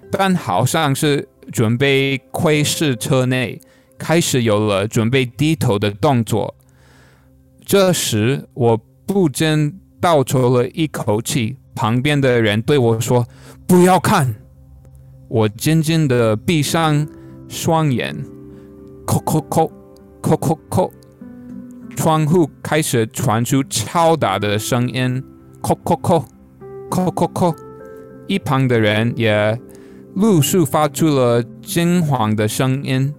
[0.10, 3.60] 但好像是准备窥视车内，
[3.98, 6.56] 开始有了准备低头的动作。
[7.65, 11.58] 这时，我不禁倒抽了一口气。
[11.76, 13.26] 旁边的人对我说
[13.68, 14.36] ：“不要看。”
[15.30, 17.08] 我静静的闭上
[17.48, 18.16] 双眼。
[19.06, 19.72] 叩叩叩，
[20.22, 20.92] 叩叩叩，
[21.96, 25.24] 窗户开始传出敲打的声音。
[25.62, 26.26] 叩叩叩，
[26.90, 27.56] 叩叩叩，
[28.28, 29.60] 一旁的人也。
[30.14, 33.14] 陆续发出了惊慌的声音，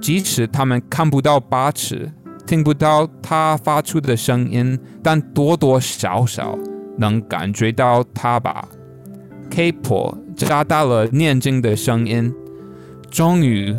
[0.00, 2.10] 即使他们看不到八尺，
[2.46, 6.58] 听不到他发出的声音，但多多少少
[6.96, 8.68] 能感觉到他吧。
[9.50, 12.32] K 婆加大了念经的声音。
[13.10, 13.76] 终于，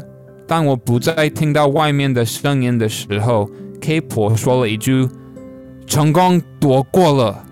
[0.47, 3.49] 当我不再听到外面的声音的时候
[3.81, 5.09] ，K 婆说了一句
[5.85, 7.45] ：“成功躲过了。”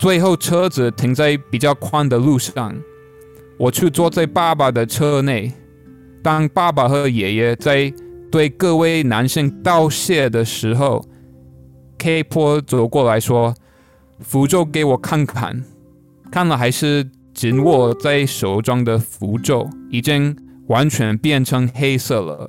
[0.00, 2.74] 最后，车子停在比较宽的路上。
[3.58, 5.52] 我去坐在爸爸的车内，
[6.22, 7.92] 当爸爸和爷爷在
[8.30, 11.04] 对各位男性道谢的时候
[11.98, 13.54] ，K 坡走过来说
[14.20, 15.62] ：“符咒给我看看。”
[16.30, 20.36] 看了还是紧握在手中的符咒，已经
[20.68, 22.48] 完全变成黑色了。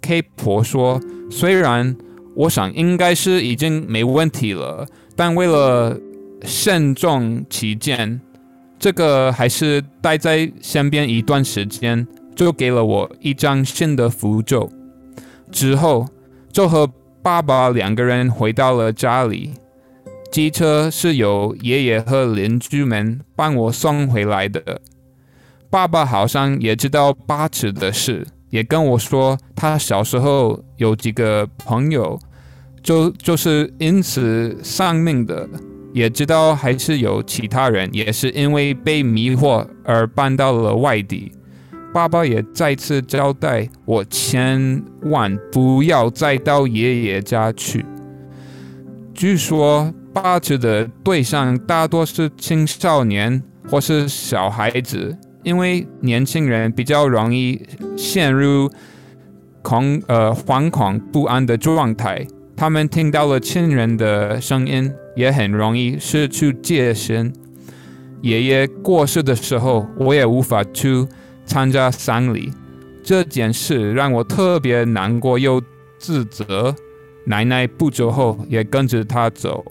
[0.00, 1.96] K 婆说：“虽然
[2.36, 5.98] 我想应该是已经没问题了，但为了
[6.42, 8.20] 慎重起见。”
[8.78, 12.06] 这个还是待在身边一段时间，
[12.36, 14.70] 就给了我一张新的符咒。
[15.50, 16.06] 之后
[16.52, 16.86] 就和
[17.22, 19.54] 爸爸两个人回到了家里。
[20.34, 24.80] 机车是由爷爷和邻居们帮我送回来的。
[25.70, 32.18] 爸爸好像也知道八尺的事，也跟我说他小时候有几个朋友，
[32.82, 35.48] 就就是因此丧命的。
[35.92, 41.30] 也知道还是有其他人，也是因为被迷惑而搬到了外地。
[41.92, 47.86] 爸爸也再次交代我，千万不要再到爷爷家去。
[49.14, 57.60] 据说八字的对象大多是青少年或是小孩子，因为年轻人比较容易
[57.96, 58.70] 陷入
[59.60, 62.24] 恐呃惶恐不安的状态，
[62.56, 67.32] 他们听到了亲人的声音，也很容易失去戒心。
[68.22, 71.06] 爷爷过世的时候，我也无法去
[71.44, 72.52] 参加丧礼，
[73.02, 75.60] 这件事让我特别难过又
[75.98, 76.74] 自责。
[77.26, 79.64] 奶奶不久后也跟着他走。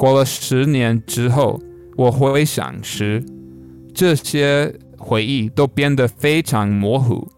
[0.00, 1.60] 过了十年之后，
[1.94, 3.22] 我回想时，
[3.92, 7.28] 这些回忆都变得非常模糊。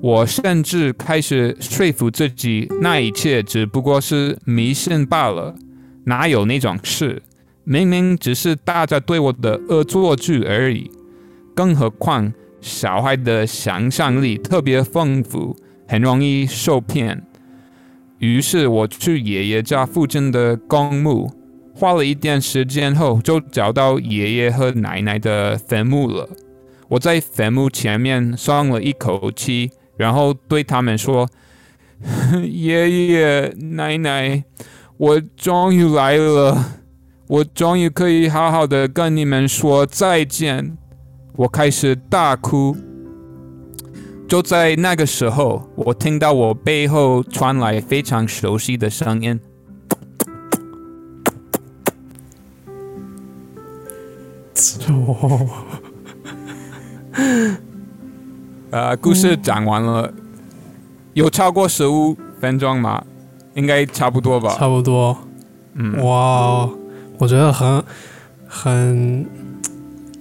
[0.00, 5.54] 我甚至开始说服自己，那一切只不过是迷信罢了，
[6.06, 7.22] 哪有那种事？
[7.62, 10.90] 明明只是大家对我的恶作剧而已，
[11.54, 15.54] 更何况小孩的想象力特别丰富，
[15.86, 17.24] 很容易受骗。
[18.18, 21.30] 于是我去爷爷家附近的公墓，
[21.80, 26.28] 花了一点时间后，就找到爷爷和奶奶的坟墓了。
[26.88, 31.26] 我在坟墓前面松了一口气，然后对他们说
[32.44, 34.44] ：“爷爷奶奶，
[34.98, 36.76] 我终于来了。”
[37.28, 40.76] 我终于可以好好的跟你们说再见，
[41.36, 42.76] 我开始大哭。
[44.28, 49.40] 就在那个时候，我听到我背后传来非常熟悉的声音。
[54.88, 55.48] 哦，
[58.70, 60.12] 呃，故事讲完了，
[61.14, 63.02] 有超过十五分钟吗？
[63.54, 64.54] 应该差不多吧。
[64.58, 65.16] 差不多。
[65.74, 66.68] 嗯，哇。
[67.18, 67.82] 我觉得很
[68.48, 69.26] 很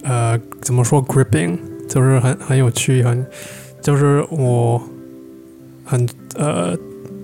[0.03, 3.25] 呃，怎么说？gripping 就是很很有趣，很
[3.81, 4.81] 就是我
[5.85, 6.75] 很呃，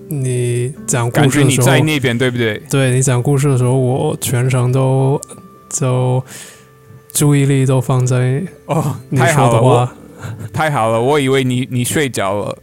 [0.08, 2.58] 你讲故事的时候，在那边对不对？
[2.70, 5.20] 对你讲故事的时候，我全程都
[5.68, 6.24] 就
[7.16, 9.90] 注意力都放在哦，你说的话，
[10.52, 12.58] 太好了，我以为你你睡着了。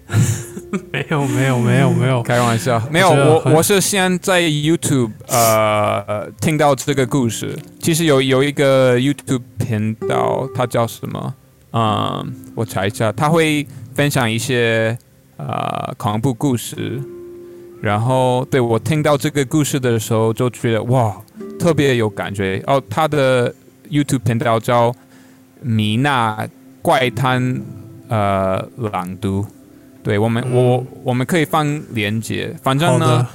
[0.92, 11.34] 没有没有没有没有开玩笑，没有我我是先在 YouTube 呃听到这个故事，其实有有一个 YouTube 频道，它叫什么？
[11.74, 14.96] 嗯，我查一下，他会分享一些
[15.38, 17.02] 呃恐怖故事，
[17.82, 21.16] 然后对我听到这个故事的时候就觉得哇，
[21.60, 22.82] 特别有感觉哦。
[22.90, 23.54] 他的
[23.94, 24.94] YouTube 频道叫
[25.62, 26.48] 米娜
[26.82, 27.62] 怪谈
[28.08, 29.46] 呃朗读。
[30.04, 33.26] 对我们，我我们可以放链接，反正呢，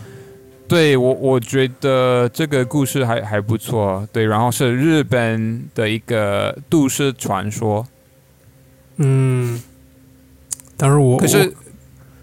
[0.69, 7.87] 对我我觉得这个故事还还不错，对，然后是日本的一个都市传说，
[8.99, 9.59] 嗯，
[10.77, 11.51] 但是我可是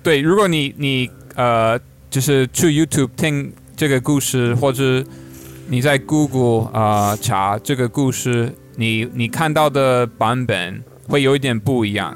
[0.03, 1.79] 对，如果你你呃，
[2.11, 5.03] 就是去 YouTube 听这个故事，或者
[5.67, 12.15] 你在 Google 啊查这个故事，你你看到的版本会有一点不一样。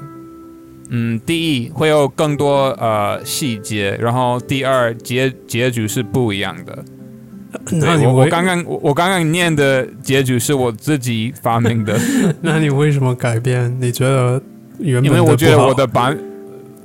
[0.90, 6.84] 嗯，第一会有更多呃细节，然后第二结结局是不一样的。
[7.72, 11.98] 那你我刚刚我刚刚念的结局是我自己发明的。
[12.40, 13.76] 那你为什么改变？
[13.80, 14.40] 你觉得
[14.78, 16.16] 原本因为我觉得我的版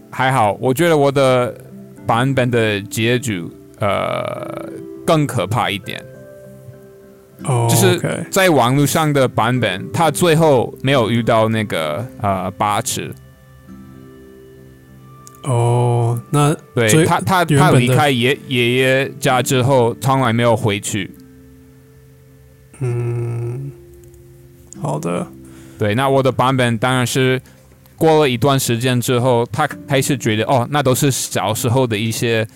[0.09, 1.55] 还好，我觉得我的
[2.07, 3.43] 版本的结局
[3.79, 4.67] 呃
[5.05, 6.03] 更可怕一点。
[7.47, 13.13] 哦，就是在网络上的版本，他最后没有遇到那个呃八尺。
[15.43, 21.11] 哦，那对他，他他离开爷爷爷家之后，从来没有回去。
[22.79, 23.71] 嗯，
[24.81, 25.25] 好的。
[25.77, 27.39] 对，那我的版本当然是
[27.95, 32.47] 过了一段时间之后，他开始觉得哦，那都是小时候的一些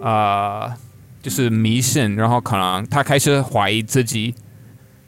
[0.00, 0.76] 啊，
[1.26, 4.32] 就是迷信，然后可能他开始怀疑自己，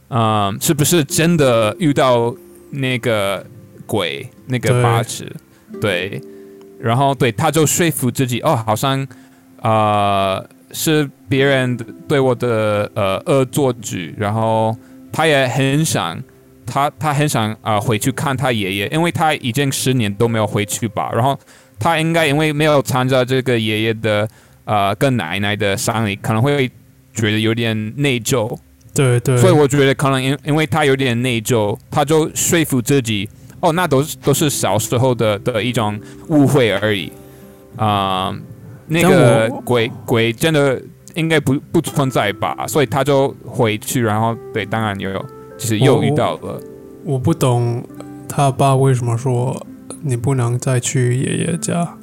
[0.09, 2.35] 嗯，是不是真的遇到
[2.71, 3.47] 那个
[3.87, 5.33] 鬼，那个八尺？
[5.81, 6.21] 对。
[6.81, 9.07] 然后对，他就说服自己，哦，好像，
[9.63, 11.77] 呃，是别人
[12.09, 14.13] 对我的呃恶作剧。
[14.19, 14.77] 然后
[15.13, 16.21] 他也很想，
[16.67, 21.13] 他他很想啊回去看他爷爷，因为他已经十年都没有回去吧。
[21.15, 21.39] 然后
[21.79, 24.29] 他应该因为没有参加这个爷爷的
[24.69, 26.71] 呃跟奶奶的丧礼，可能会
[27.15, 28.55] 觉得有点内疚。
[28.95, 29.39] 对对。
[29.39, 33.27] 所以我觉得可能因因为他有点内疚，他就说服自己。
[33.61, 35.99] 哦，那都是都是小时候的的一种
[36.29, 37.11] 误会而已，
[37.75, 38.33] 啊，
[38.87, 40.81] 那个鬼鬼真的
[41.17, 42.65] 应该不不存在吧？
[42.69, 45.27] 所以他就回去，然后对，当然又有，
[45.59, 46.61] 就是又遇到了。
[47.03, 47.83] 我不懂
[48.29, 49.67] 他爸为什么说
[50.03, 51.97] 你不能再去爷爷家。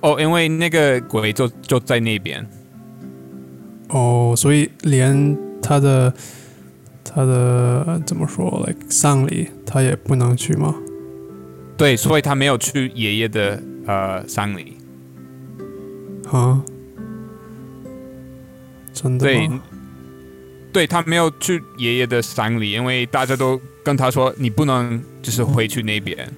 [0.00, 2.46] 哦，因为那个鬼就就在那边。
[3.88, 6.12] 哦，所以连他的
[7.04, 10.74] 他的怎么说，like 丧礼他也不能去吗？
[11.76, 14.76] 对，所以他没有去爷爷的呃丧礼。
[16.30, 16.62] 啊？
[18.92, 19.50] 真的对，
[20.72, 26.28] 对他没有去爷爷的丧礼，因为大家都跟他说你不能就是回去那边。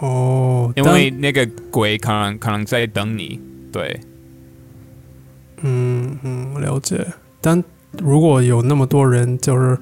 [0.00, 3.40] 哦，因为那个鬼可能可能在等你。
[3.72, 3.98] 对。
[5.62, 7.04] 嗯嗯，了解。
[7.40, 7.62] 但
[7.98, 9.78] 如果有那么多人，就是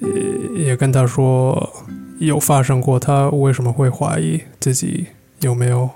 [0.00, 1.72] 也也跟他说
[2.18, 5.06] 有发生过，他为什么会怀疑自己
[5.40, 5.88] 有没有？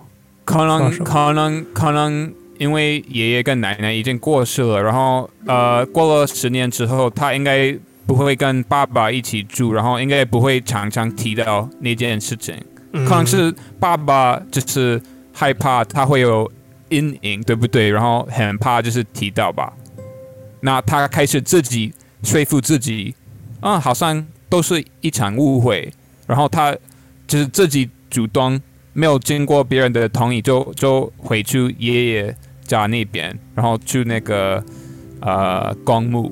[0.45, 7.77] 可能可能可能因为爷爷跟奶奶已经过世了，然后呃过了十年之后，他应该
[8.07, 12.55] 不会跟爸爸一起住，然后应该不会常常提到那件事情。
[12.93, 15.01] 可能是爸爸就是
[15.33, 16.51] 害怕他会有。
[16.93, 17.89] 阴影对不对？
[17.89, 19.73] 然后很怕就是提到吧，
[20.61, 21.91] 那他开始自己
[22.23, 23.15] 说服自己，
[23.61, 25.91] 啊，好像都是一场误会。
[26.27, 26.77] 然后他
[27.27, 28.61] 就是自己主动，
[28.93, 32.37] 没有经过别人的同意，就就回去爷爷
[32.67, 34.63] 家那边，然后去那个
[35.21, 36.31] 呃公墓。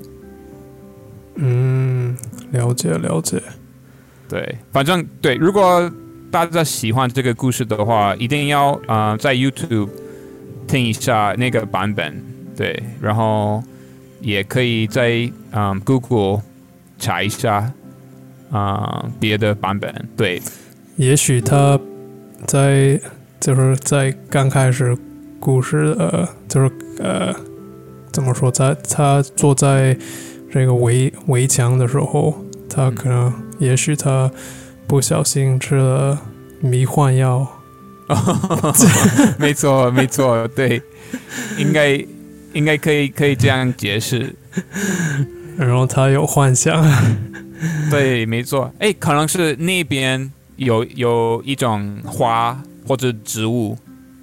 [1.36, 2.14] 嗯，
[2.50, 3.42] 了解了解。
[4.28, 5.90] 对，反正对，如果
[6.30, 9.88] 大家喜欢这个故事的话，一定要啊在 YouTube。
[10.68, 12.22] 听一下那个版本，
[12.56, 13.60] 对，然后
[14.20, 16.42] 也可以在嗯 Google
[16.96, 17.72] 查一下
[18.52, 20.40] 啊别的版本，对。
[20.94, 21.76] 也许他
[22.46, 23.00] 在
[23.40, 24.96] 就是在刚开始
[25.40, 26.70] 故事呃，就是
[27.00, 27.34] 呃
[28.12, 29.98] 怎么说，在他坐在
[30.52, 34.30] 这个围围墙的时候，他可能也许他
[34.90, 36.20] 不小心吃了
[36.58, 37.46] 迷幻药。
[39.38, 40.82] 没错，没错，对，
[41.56, 42.04] 应该
[42.52, 44.34] 应该可以可以这样解释。
[45.56, 46.84] 然后他有幻想，
[47.88, 48.74] 对，没错。
[48.80, 53.78] 哎，可能是那边有有一种花或者植物，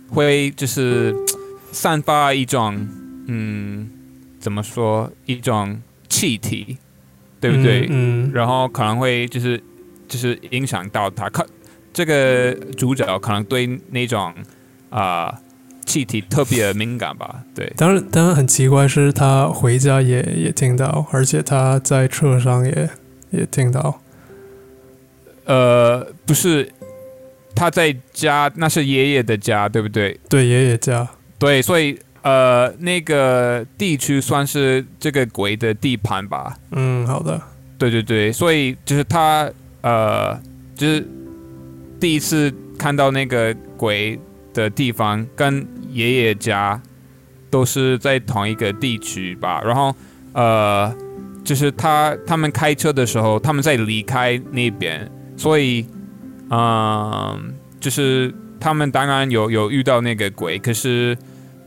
[0.09, 1.15] 会就是
[1.71, 2.85] 散发一种
[3.27, 3.89] 嗯，
[4.37, 6.75] 怎么说，一种气体，
[7.39, 7.87] 对不对？
[7.89, 8.29] 嗯。
[8.33, 9.63] 然后可能会就是
[10.07, 11.45] 就是影响到他，可。
[11.93, 14.31] 这个主角可能对那种
[14.91, 15.33] 啊
[15.83, 17.43] 气体特别敏感吧？
[17.55, 22.87] 对，当然，当然很奇怪是他回家也也听到，而且他在车上也
[23.31, 23.99] 也听到。
[25.45, 26.71] 呃，不是，
[27.55, 30.19] 他在家，那是爷爷的家，对不对？
[30.29, 31.07] 对，爷爷家。
[31.39, 36.55] 对，所以呃，那个地区算是这个鬼的地盘吧？
[36.73, 37.41] 嗯，好的。
[37.79, 39.49] 对对对，所以就是他
[39.87, 40.41] 呃，
[40.75, 41.07] 就是。
[41.99, 44.19] 第一次看到那个鬼
[44.53, 46.79] 的地方，跟爷爷家
[47.49, 49.59] 都是在同一个地区吧。
[49.65, 49.95] 然后，
[50.33, 50.95] 呃，
[51.43, 55.87] 就是他他们开车的时候，他们在离开那边，所以，
[56.51, 61.17] 嗯，就是他们当然有有遇到那个鬼，可是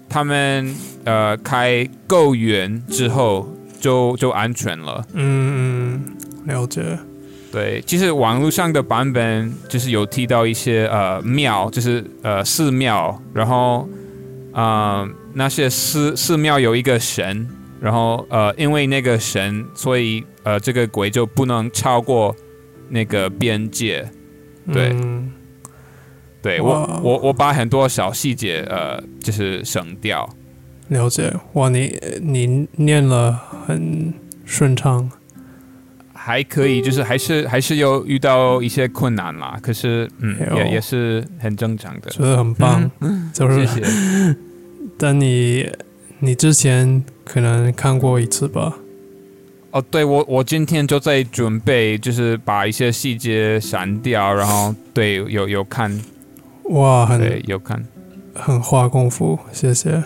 [0.09, 5.05] 他们呃开够远之后就就安全了。
[5.15, 6.05] 嗯，
[6.47, 6.97] 了解。
[7.53, 13.89] 对，其实网络上的版本就是有提到一些呃庙，就是呃寺庙，然后
[14.53, 17.49] 啊那些寺寺庙有一个神，
[17.81, 22.35] 然后呃因为那个神，所以呃这个鬼就不能超过
[22.89, 24.09] 那个边界。
[24.73, 24.95] 对，
[26.41, 30.29] 对我我我把很多小细节呃就是省掉。
[30.87, 33.33] 了解，哇，你你念了
[33.67, 35.11] 很顺畅。
[36.23, 39.59] 还可以，就是还是还是有遇到一些困难啦。
[39.63, 42.11] 可是，嗯，也也是很正常的。
[42.11, 42.91] 觉得很棒，
[43.33, 44.37] 就是谢谢。
[44.99, 45.67] 但你
[46.19, 48.77] 你之前可能看过一次吧？
[49.71, 55.91] 哦，对，我我今天就在准备，就是把一些细节删掉，然后对有有看。
[56.65, 57.83] 哇，很有看，
[58.35, 60.05] 很花功夫，谢谢。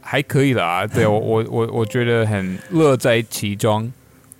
[0.00, 3.92] 还可以啦，对我我我我觉得很乐在其中。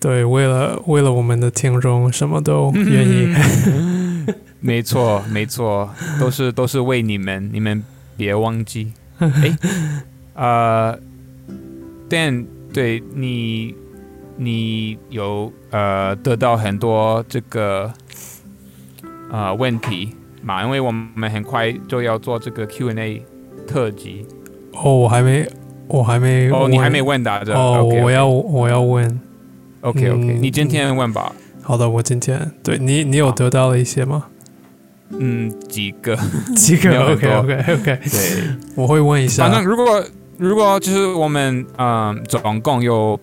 [0.04, 3.34] 对，为了为了我们的听众，什么都愿意。
[4.60, 5.88] 没错，没错，
[6.20, 7.82] 都是都是为你们，你们
[8.14, 8.92] 别忘记。
[9.16, 9.56] 哎，
[10.34, 10.98] 呃
[12.10, 13.74] ，Dan，对你，
[14.36, 17.90] 你有呃得到很多这个
[19.30, 20.10] 呃问题
[20.42, 20.62] 嘛？
[20.64, 23.22] 因为我们很快就要做这个 Q&A
[23.66, 24.26] 特辑。
[24.74, 25.48] 哦，我还没，
[25.88, 27.54] 我还没，哦，你还没问答着。
[27.54, 29.18] 哦，我要我要问。
[29.84, 31.30] OK OK，你今天问吧。
[31.62, 34.24] 好的，我今天对你，你有得到了一些吗？
[35.10, 36.16] 嗯，几个，
[36.56, 36.90] 几个。
[37.12, 39.44] OK OK OK，对，我会问一下。
[39.44, 40.02] 反正如果
[40.38, 43.18] 如果就是我们嗯总共有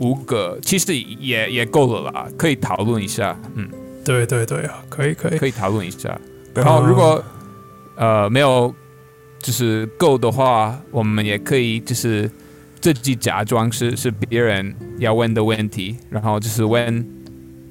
[0.00, 3.34] 五个，其实也也够了啦，可以讨论一下。
[3.54, 3.66] 嗯，
[4.04, 6.18] 对对对啊，可以可以可以讨论一下。
[6.54, 7.24] 然后如果
[7.96, 8.72] 呃没有
[9.38, 12.30] 就是够的话，我们也可以就是
[12.82, 17.06] 自己假装是是别人要问的问题，然后就是问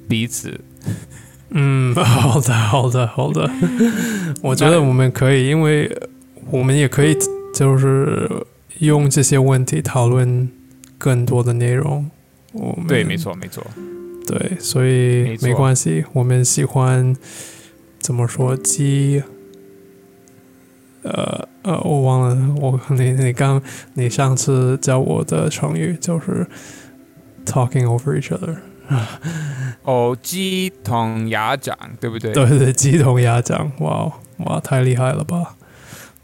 [0.09, 0.59] 彼此。
[1.53, 3.47] 嗯，好的好的好的，
[4.41, 5.95] 我觉得我们可以，因为
[6.49, 7.15] 我们也可以。
[7.53, 8.45] 就是
[8.79, 10.49] 用这些问题讨论
[10.97, 12.09] 更多的内容。
[12.53, 13.61] 我们对，没错，没错。
[14.25, 16.05] 对，所以没关系。
[16.13, 17.13] 我们喜欢
[17.99, 18.55] 怎么说？
[18.55, 19.21] 鸡？
[21.03, 22.55] 呃呃，我忘了。
[22.59, 23.61] 我你你刚
[23.93, 26.45] 你上次教我的成语就是
[27.45, 28.57] talking over each other。
[29.83, 32.33] 哦，鸡同鸭讲，对不对？
[32.33, 33.71] 对对，鸡同鸭讲。
[33.79, 35.55] 哇哇，太厉害了吧？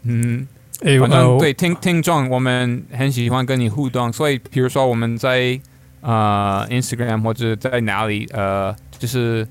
[0.02, 0.46] 嗯。
[0.80, 5.60] 反正对听听众，我们很喜欢跟你互动，所以比如说我们在
[6.02, 9.44] 呃 Instagram 或者在哪里呃，就是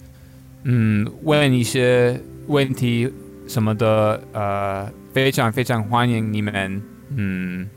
[0.63, 2.17] 嗯问一些
[2.47, 3.11] 问题
[3.45, 6.79] 什么的呃，非常非常欢迎你们
[7.15, 7.67] 嗯，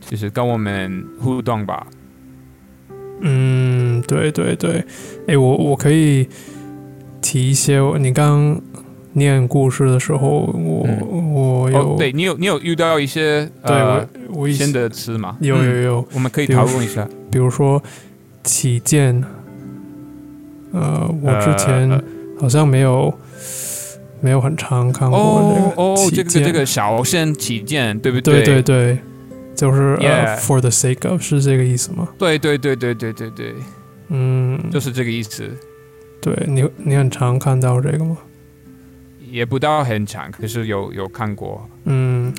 [0.00, 1.86] 就是跟我们互动吧。
[3.20, 4.84] 嗯，对对对，
[5.28, 6.28] 哎，我我可以
[7.20, 8.60] 提一些，你刚。
[9.14, 10.88] 念故事的时候，我
[11.34, 13.76] 我有对你有你有遇到一些对
[14.30, 15.36] 我新的词吗？
[15.42, 17.06] 有有有，我们可以讨论一下。
[17.30, 17.82] 比如说
[18.42, 19.22] “起见”，
[20.72, 22.02] 呃，我之前
[22.40, 23.12] 好像没有
[24.22, 28.42] 没有很常看过这个哦，这个这个小先起见，对不对？
[28.42, 28.98] 对对对，
[29.54, 32.08] 就是呃 “for the sake of” 是这个意思吗？
[32.16, 33.54] 对对对对对对对，
[34.08, 35.50] 嗯，就是这个意思。
[36.20, 38.16] 对你你很常看到这个吗？
[39.28, 41.68] 也不到很长，可是有有看过。
[41.86, 42.32] 嗯，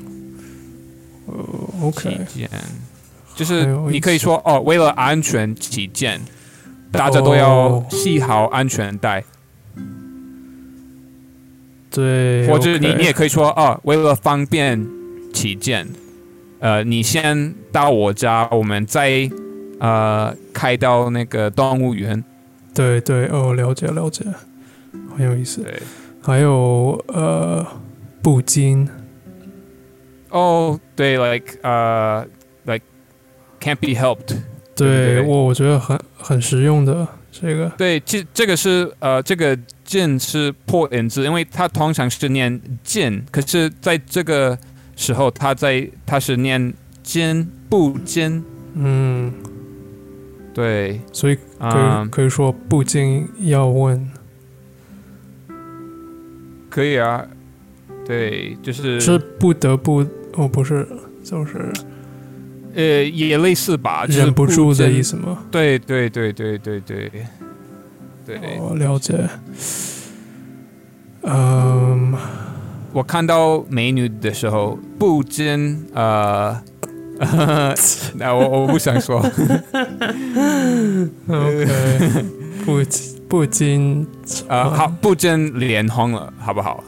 [1.25, 1.33] 呃
[1.81, 2.49] ，OK，起见，
[3.35, 6.21] 就是你可以说哦，为了安全起见，
[6.93, 9.21] 大家都要系好安全带。
[11.93, 14.83] 对，或者你你也可以说啊，为了方便
[15.31, 15.87] 起见，
[16.59, 19.29] 呃，你先到我家，我们再
[19.79, 22.23] 呃开到那个动物园。
[22.73, 24.25] 对对，哦，了解了解，
[25.15, 25.61] 很有意思。
[25.61, 25.73] 对。
[26.25, 27.63] 还有呃，
[28.21, 28.89] 不禁。
[30.29, 32.25] 哦，对，like 呃
[32.63, 32.85] ，like
[33.59, 34.35] can't be helped。
[34.75, 37.67] 对我我觉得很很实用的这个。
[37.75, 44.57] 对，这这个是呃，这个剑是破音字，因为它通常是念剑，可是在这个
[44.95, 48.43] 时候，它在它是念坚不尖。
[48.75, 49.33] 嗯，
[50.53, 54.09] 对，所以可以可以说不禁要问。
[56.69, 57.27] 可以啊，
[58.05, 60.03] 对，就是是不得不
[60.33, 60.87] 哦，不是，
[61.23, 61.71] 就是，
[62.73, 65.37] 呃，也类似吧，忍不住的意思吗？
[65.51, 67.11] 对对对对对对
[68.25, 69.13] 对，我了解。
[71.23, 72.13] 嗯，
[72.91, 76.59] 我看到美女的时候，不禁呃，
[78.15, 79.19] 那 我我不想说。
[81.27, 81.67] OK，
[82.65, 82.81] 不。
[83.33, 84.05] 不禁
[84.47, 86.83] 啊，好，不禁脸红了，好不好？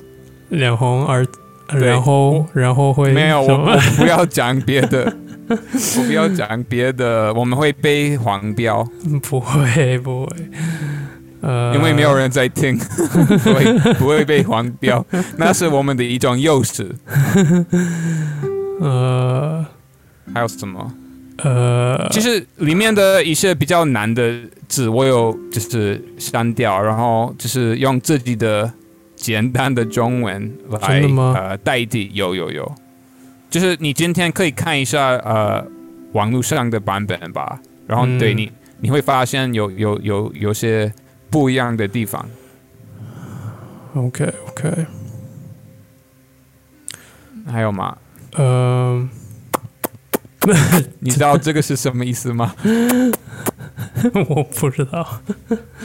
[0.49, 1.25] 脸红而
[1.69, 5.11] 然后然后会没有，我不要讲别的，
[5.97, 8.83] 我不要讲别的，我们会被黄标。
[9.21, 10.37] 不会不会，
[11.41, 12.77] 呃，因为没有人在听，
[13.39, 15.05] 所以不会被黄标，
[15.37, 16.95] 那是我们的一种优势。
[18.81, 19.65] 呃，
[20.33, 20.91] 还有什么？
[21.43, 24.33] 呃，其实里面的一些比较难的
[24.69, 28.71] 字，我有就是删掉，然后就是用自己的
[29.17, 31.01] 简单的中文来
[31.35, 32.09] 呃代替。
[32.13, 32.75] 有有有，
[33.55, 35.65] 就是你今天可以看一下呃
[36.11, 38.51] 网络上的版本吧，然后对你
[38.81, 40.93] 你会发现有有有有些
[41.29, 42.27] 不一样的地方。
[43.93, 44.85] OK OK，
[47.49, 47.97] 还有吗？
[48.37, 49.09] 嗯。
[50.99, 52.53] 你知道这个是什么意思吗？
[54.27, 55.21] 我不知道。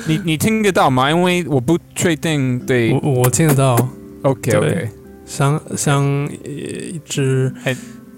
[0.09, 1.09] 你你听得到吗？
[1.09, 2.59] 因为我不确定。
[2.67, 3.77] 对，我我听得到。
[4.23, 4.89] OK OK，
[5.31, 6.05] 像像
[6.45, 7.55] 一只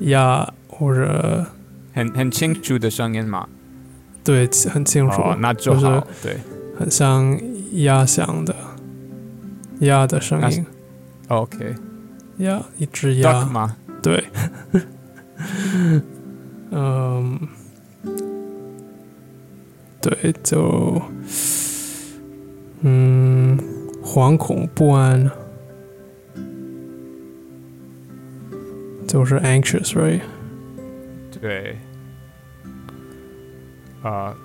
[0.01, 1.45] 鸭或者
[1.93, 3.47] 很很清楚的声音吗？
[4.25, 5.23] 对，很清楚。
[5.39, 6.07] 那就好。
[6.23, 6.39] 对，
[6.79, 7.39] 很像
[7.73, 8.57] 鸭响的
[9.81, 10.65] 鸭的声音。
[11.29, 11.75] OK，
[12.39, 13.77] 鸭一只鸭吗？
[14.03, 14.25] 对。
[16.71, 17.39] 嗯，
[20.01, 21.03] 对，就
[22.81, 23.59] 嗯，
[24.03, 25.31] 惶恐不安，
[29.12, 30.22] 就是 anxious，right？
[31.40, 31.78] 对，
[34.04, 34.36] 呃，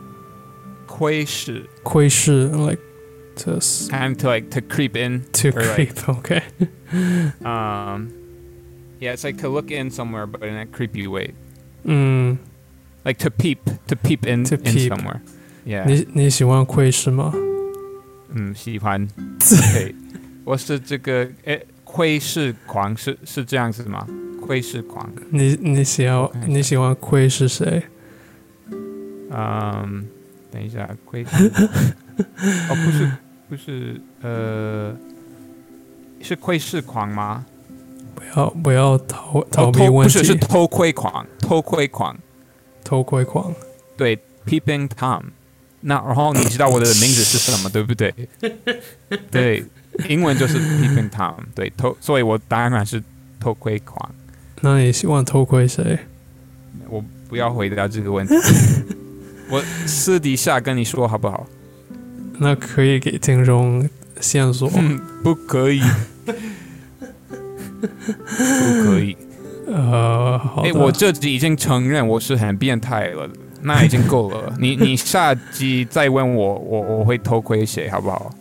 [0.86, 2.80] 窥视，窥视，like
[3.36, 3.58] to
[3.90, 5.94] kind to like to creep in to creep.
[6.06, 6.42] Okay.
[7.42, 8.10] um,
[9.00, 11.34] yeah, it's like to look in somewhere, but in a creepy way.
[11.84, 12.38] Mm.
[13.04, 15.20] Like to peep, to peep in to in somewhere.
[15.64, 15.84] Yeah.
[15.86, 17.32] 你 你喜欢窥视吗？
[18.34, 19.08] 嗯，喜欢。
[19.38, 19.94] 对，
[20.44, 24.06] 我是这个诶，窥视狂是是这样子吗？
[24.47, 25.11] 窥视狂。
[25.29, 27.83] 你你喜欢你喜欢窥视谁？
[29.29, 30.07] 嗯，
[30.49, 31.45] 等一下，窥视。
[31.47, 33.11] 哦，不是
[33.49, 34.95] 不是，呃，
[36.21, 37.45] 是窥视狂吗？
[38.15, 40.17] 不要不要逃逃避问题。
[40.17, 42.17] 不是是偷窥狂，偷窥狂，
[42.85, 43.53] 偷窥狂。
[43.97, 45.23] 对，Peeping Tom。
[45.81, 48.13] 那然后你知道我的名字是什么，对不对？
[49.29, 49.63] 对，
[50.09, 51.35] 英文就是 Peeping Tom。
[51.53, 53.03] 对，偷，所以我当然是
[53.39, 54.09] 偷窥狂。
[54.61, 55.99] 那你希望偷窥谁？
[56.89, 58.33] 我不要回答这个问题，
[59.49, 61.45] 我私底下跟你说好不好？
[62.39, 63.87] 那可以给听众
[64.19, 64.69] 线索？
[65.23, 65.81] 不可以，
[67.79, 69.17] 不可以。
[69.67, 73.29] 呃，好哎，我这集已经承认我是很变态了。
[73.63, 78.31] 那已经够了， 你你下集再问我，我我会偷窥谁，好不好？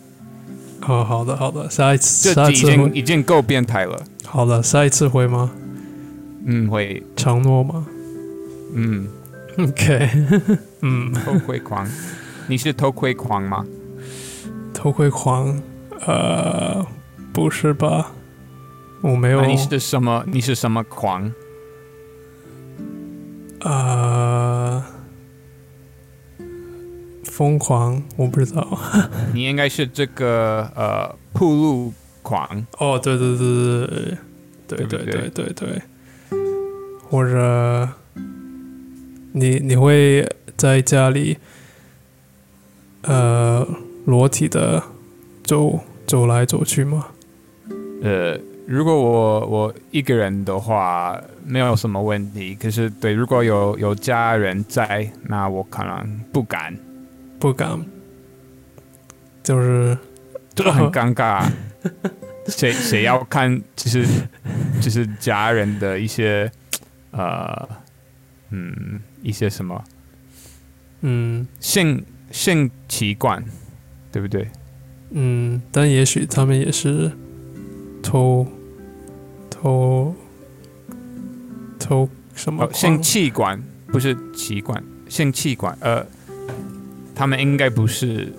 [0.87, 4.01] 哦，好的好的，下一次这集已经已经够变态了。
[4.23, 5.51] 好的，下一次会吗？
[6.49, 7.03] 嗯，会。
[7.17, 7.85] 承诺吗？
[8.73, 9.07] 嗯
[9.57, 10.09] ，OK，
[10.81, 11.85] 嗯，偷窥狂，
[12.47, 13.65] 你是偷窥狂吗？
[14.73, 15.61] 偷窥狂？
[16.05, 16.85] 呃，
[17.33, 18.11] 不是吧？
[19.01, 19.45] 我没有。
[19.45, 20.23] 你是什么？
[20.27, 21.33] 你是什么狂？
[23.61, 24.81] 呃，
[27.25, 28.79] 疯狂，我不知道。
[29.33, 32.65] 你应该是这个呃，铺路狂。
[32.77, 33.87] 哦，对对对
[34.67, 35.81] 对对对对对对。
[37.09, 37.89] 或者，
[39.33, 41.37] 你你会在家里
[43.03, 43.67] 呃
[44.05, 44.83] 裸体的
[45.43, 47.07] 走走来走去吗？
[48.03, 48.39] 呃。
[48.67, 52.53] 如果我我一个人的话，没有什么问题。
[52.53, 56.77] 可是，对，如果有有家人在，那我可能不敢，
[57.39, 57.79] 不敢，
[59.41, 59.97] 就是
[60.53, 61.49] 就很尴尬。
[62.47, 64.05] 谁谁要看，就是
[64.81, 66.51] 就是家人的一些
[67.11, 67.67] 呃
[68.49, 69.83] 嗯一些什么
[71.01, 73.43] 嗯性性习惯，
[74.11, 74.47] 对不对？
[75.11, 77.11] 嗯，但也许他们也是
[78.03, 78.47] 偷。
[79.59, 80.13] 偷
[81.79, 82.71] 偷什么？
[82.71, 85.75] 性器官不是器官，性器官。
[85.81, 86.05] 呃，
[87.15, 88.31] 他们应该不是。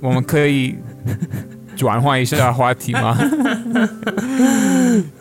[0.00, 0.74] 我们可以
[1.76, 3.16] 转换一下话题吗？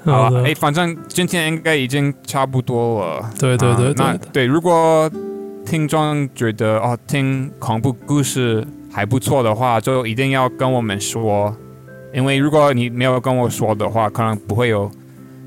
[0.06, 3.30] 好了，哎，反正今天应该已经差不多了。
[3.40, 4.46] 对对对那，对。
[4.46, 5.10] 如果
[5.66, 11.56] 听众觉得哦，听恐怖故事还不错的话，就一定要跟我们说。
[12.14, 14.92] 因为如果你没有跟我说的话，可能不会有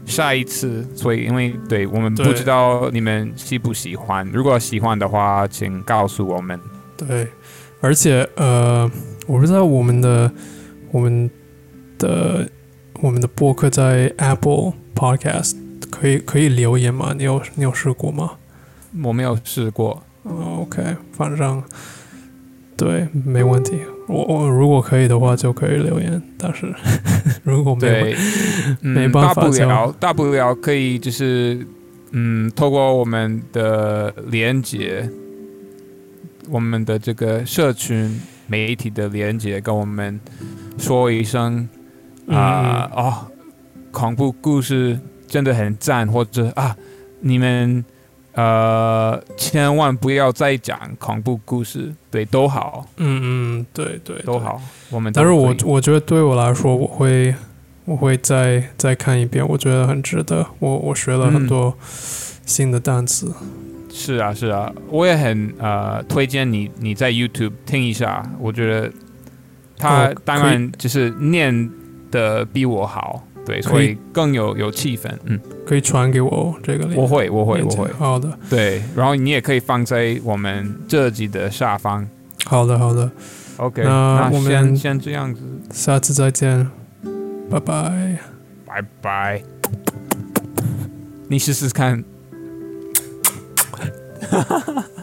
[0.04, 0.84] 下一次。
[0.96, 4.28] 所以，因为对我们不知道你们喜不喜欢。
[4.32, 6.58] 如果喜欢的话，请告诉我们。
[6.96, 7.28] 对，
[7.80, 8.90] 而且呃，
[9.26, 10.32] 我不知道我们的
[10.90, 11.30] 我们
[11.98, 12.48] 的
[13.00, 15.54] 我们的播客在 Apple Podcast
[15.90, 17.14] 可以可以留言吗？
[17.16, 18.32] 你有你有试过吗？
[19.04, 20.02] 我没有试过。
[20.24, 21.62] OK，反正
[22.76, 23.78] 对，没问题。
[24.08, 26.72] 我我如果可以的话就可以留言，但是
[27.44, 28.16] 如果没
[28.80, 31.66] 没办法，大不了大不了可以就是
[32.12, 35.08] 嗯，透过我们的连接，
[36.48, 40.18] 我们的这个社群媒体的连接，跟我们
[40.78, 41.68] 说一声
[42.28, 43.26] 啊哦，
[43.90, 46.76] 恐怖故事真的很赞，或者啊
[47.20, 47.84] 你们。
[48.38, 52.84] 呃，千万不要再讲恐怖故事，对，都好。
[52.98, 54.60] 嗯嗯，对对，都好。
[54.90, 57.34] 我们，但是我我觉得对我来说，我会
[57.86, 60.46] 我会再再看一遍，我觉得很值得。
[60.58, 61.74] 我我学了很多
[62.44, 63.32] 新的单词。
[63.90, 68.92] 是啊是啊，我也很呃推荐你你在 YouTube 听一下，我觉得
[69.78, 71.70] 他当然就是念
[72.10, 73.22] 的比我好。
[73.44, 77.88] 对，所以更有有气氛，嗯，可以传给我这个我会，我会，我会。
[77.92, 82.04] 好的，对，然后你也可以放在我们这集的下方。
[82.44, 83.08] 好的，好的。
[83.58, 85.40] OK，那我们先这样子，
[85.72, 86.68] 下次再见，
[87.48, 88.18] 拜拜，
[88.66, 89.42] 拜拜。
[91.28, 92.02] 你试试看。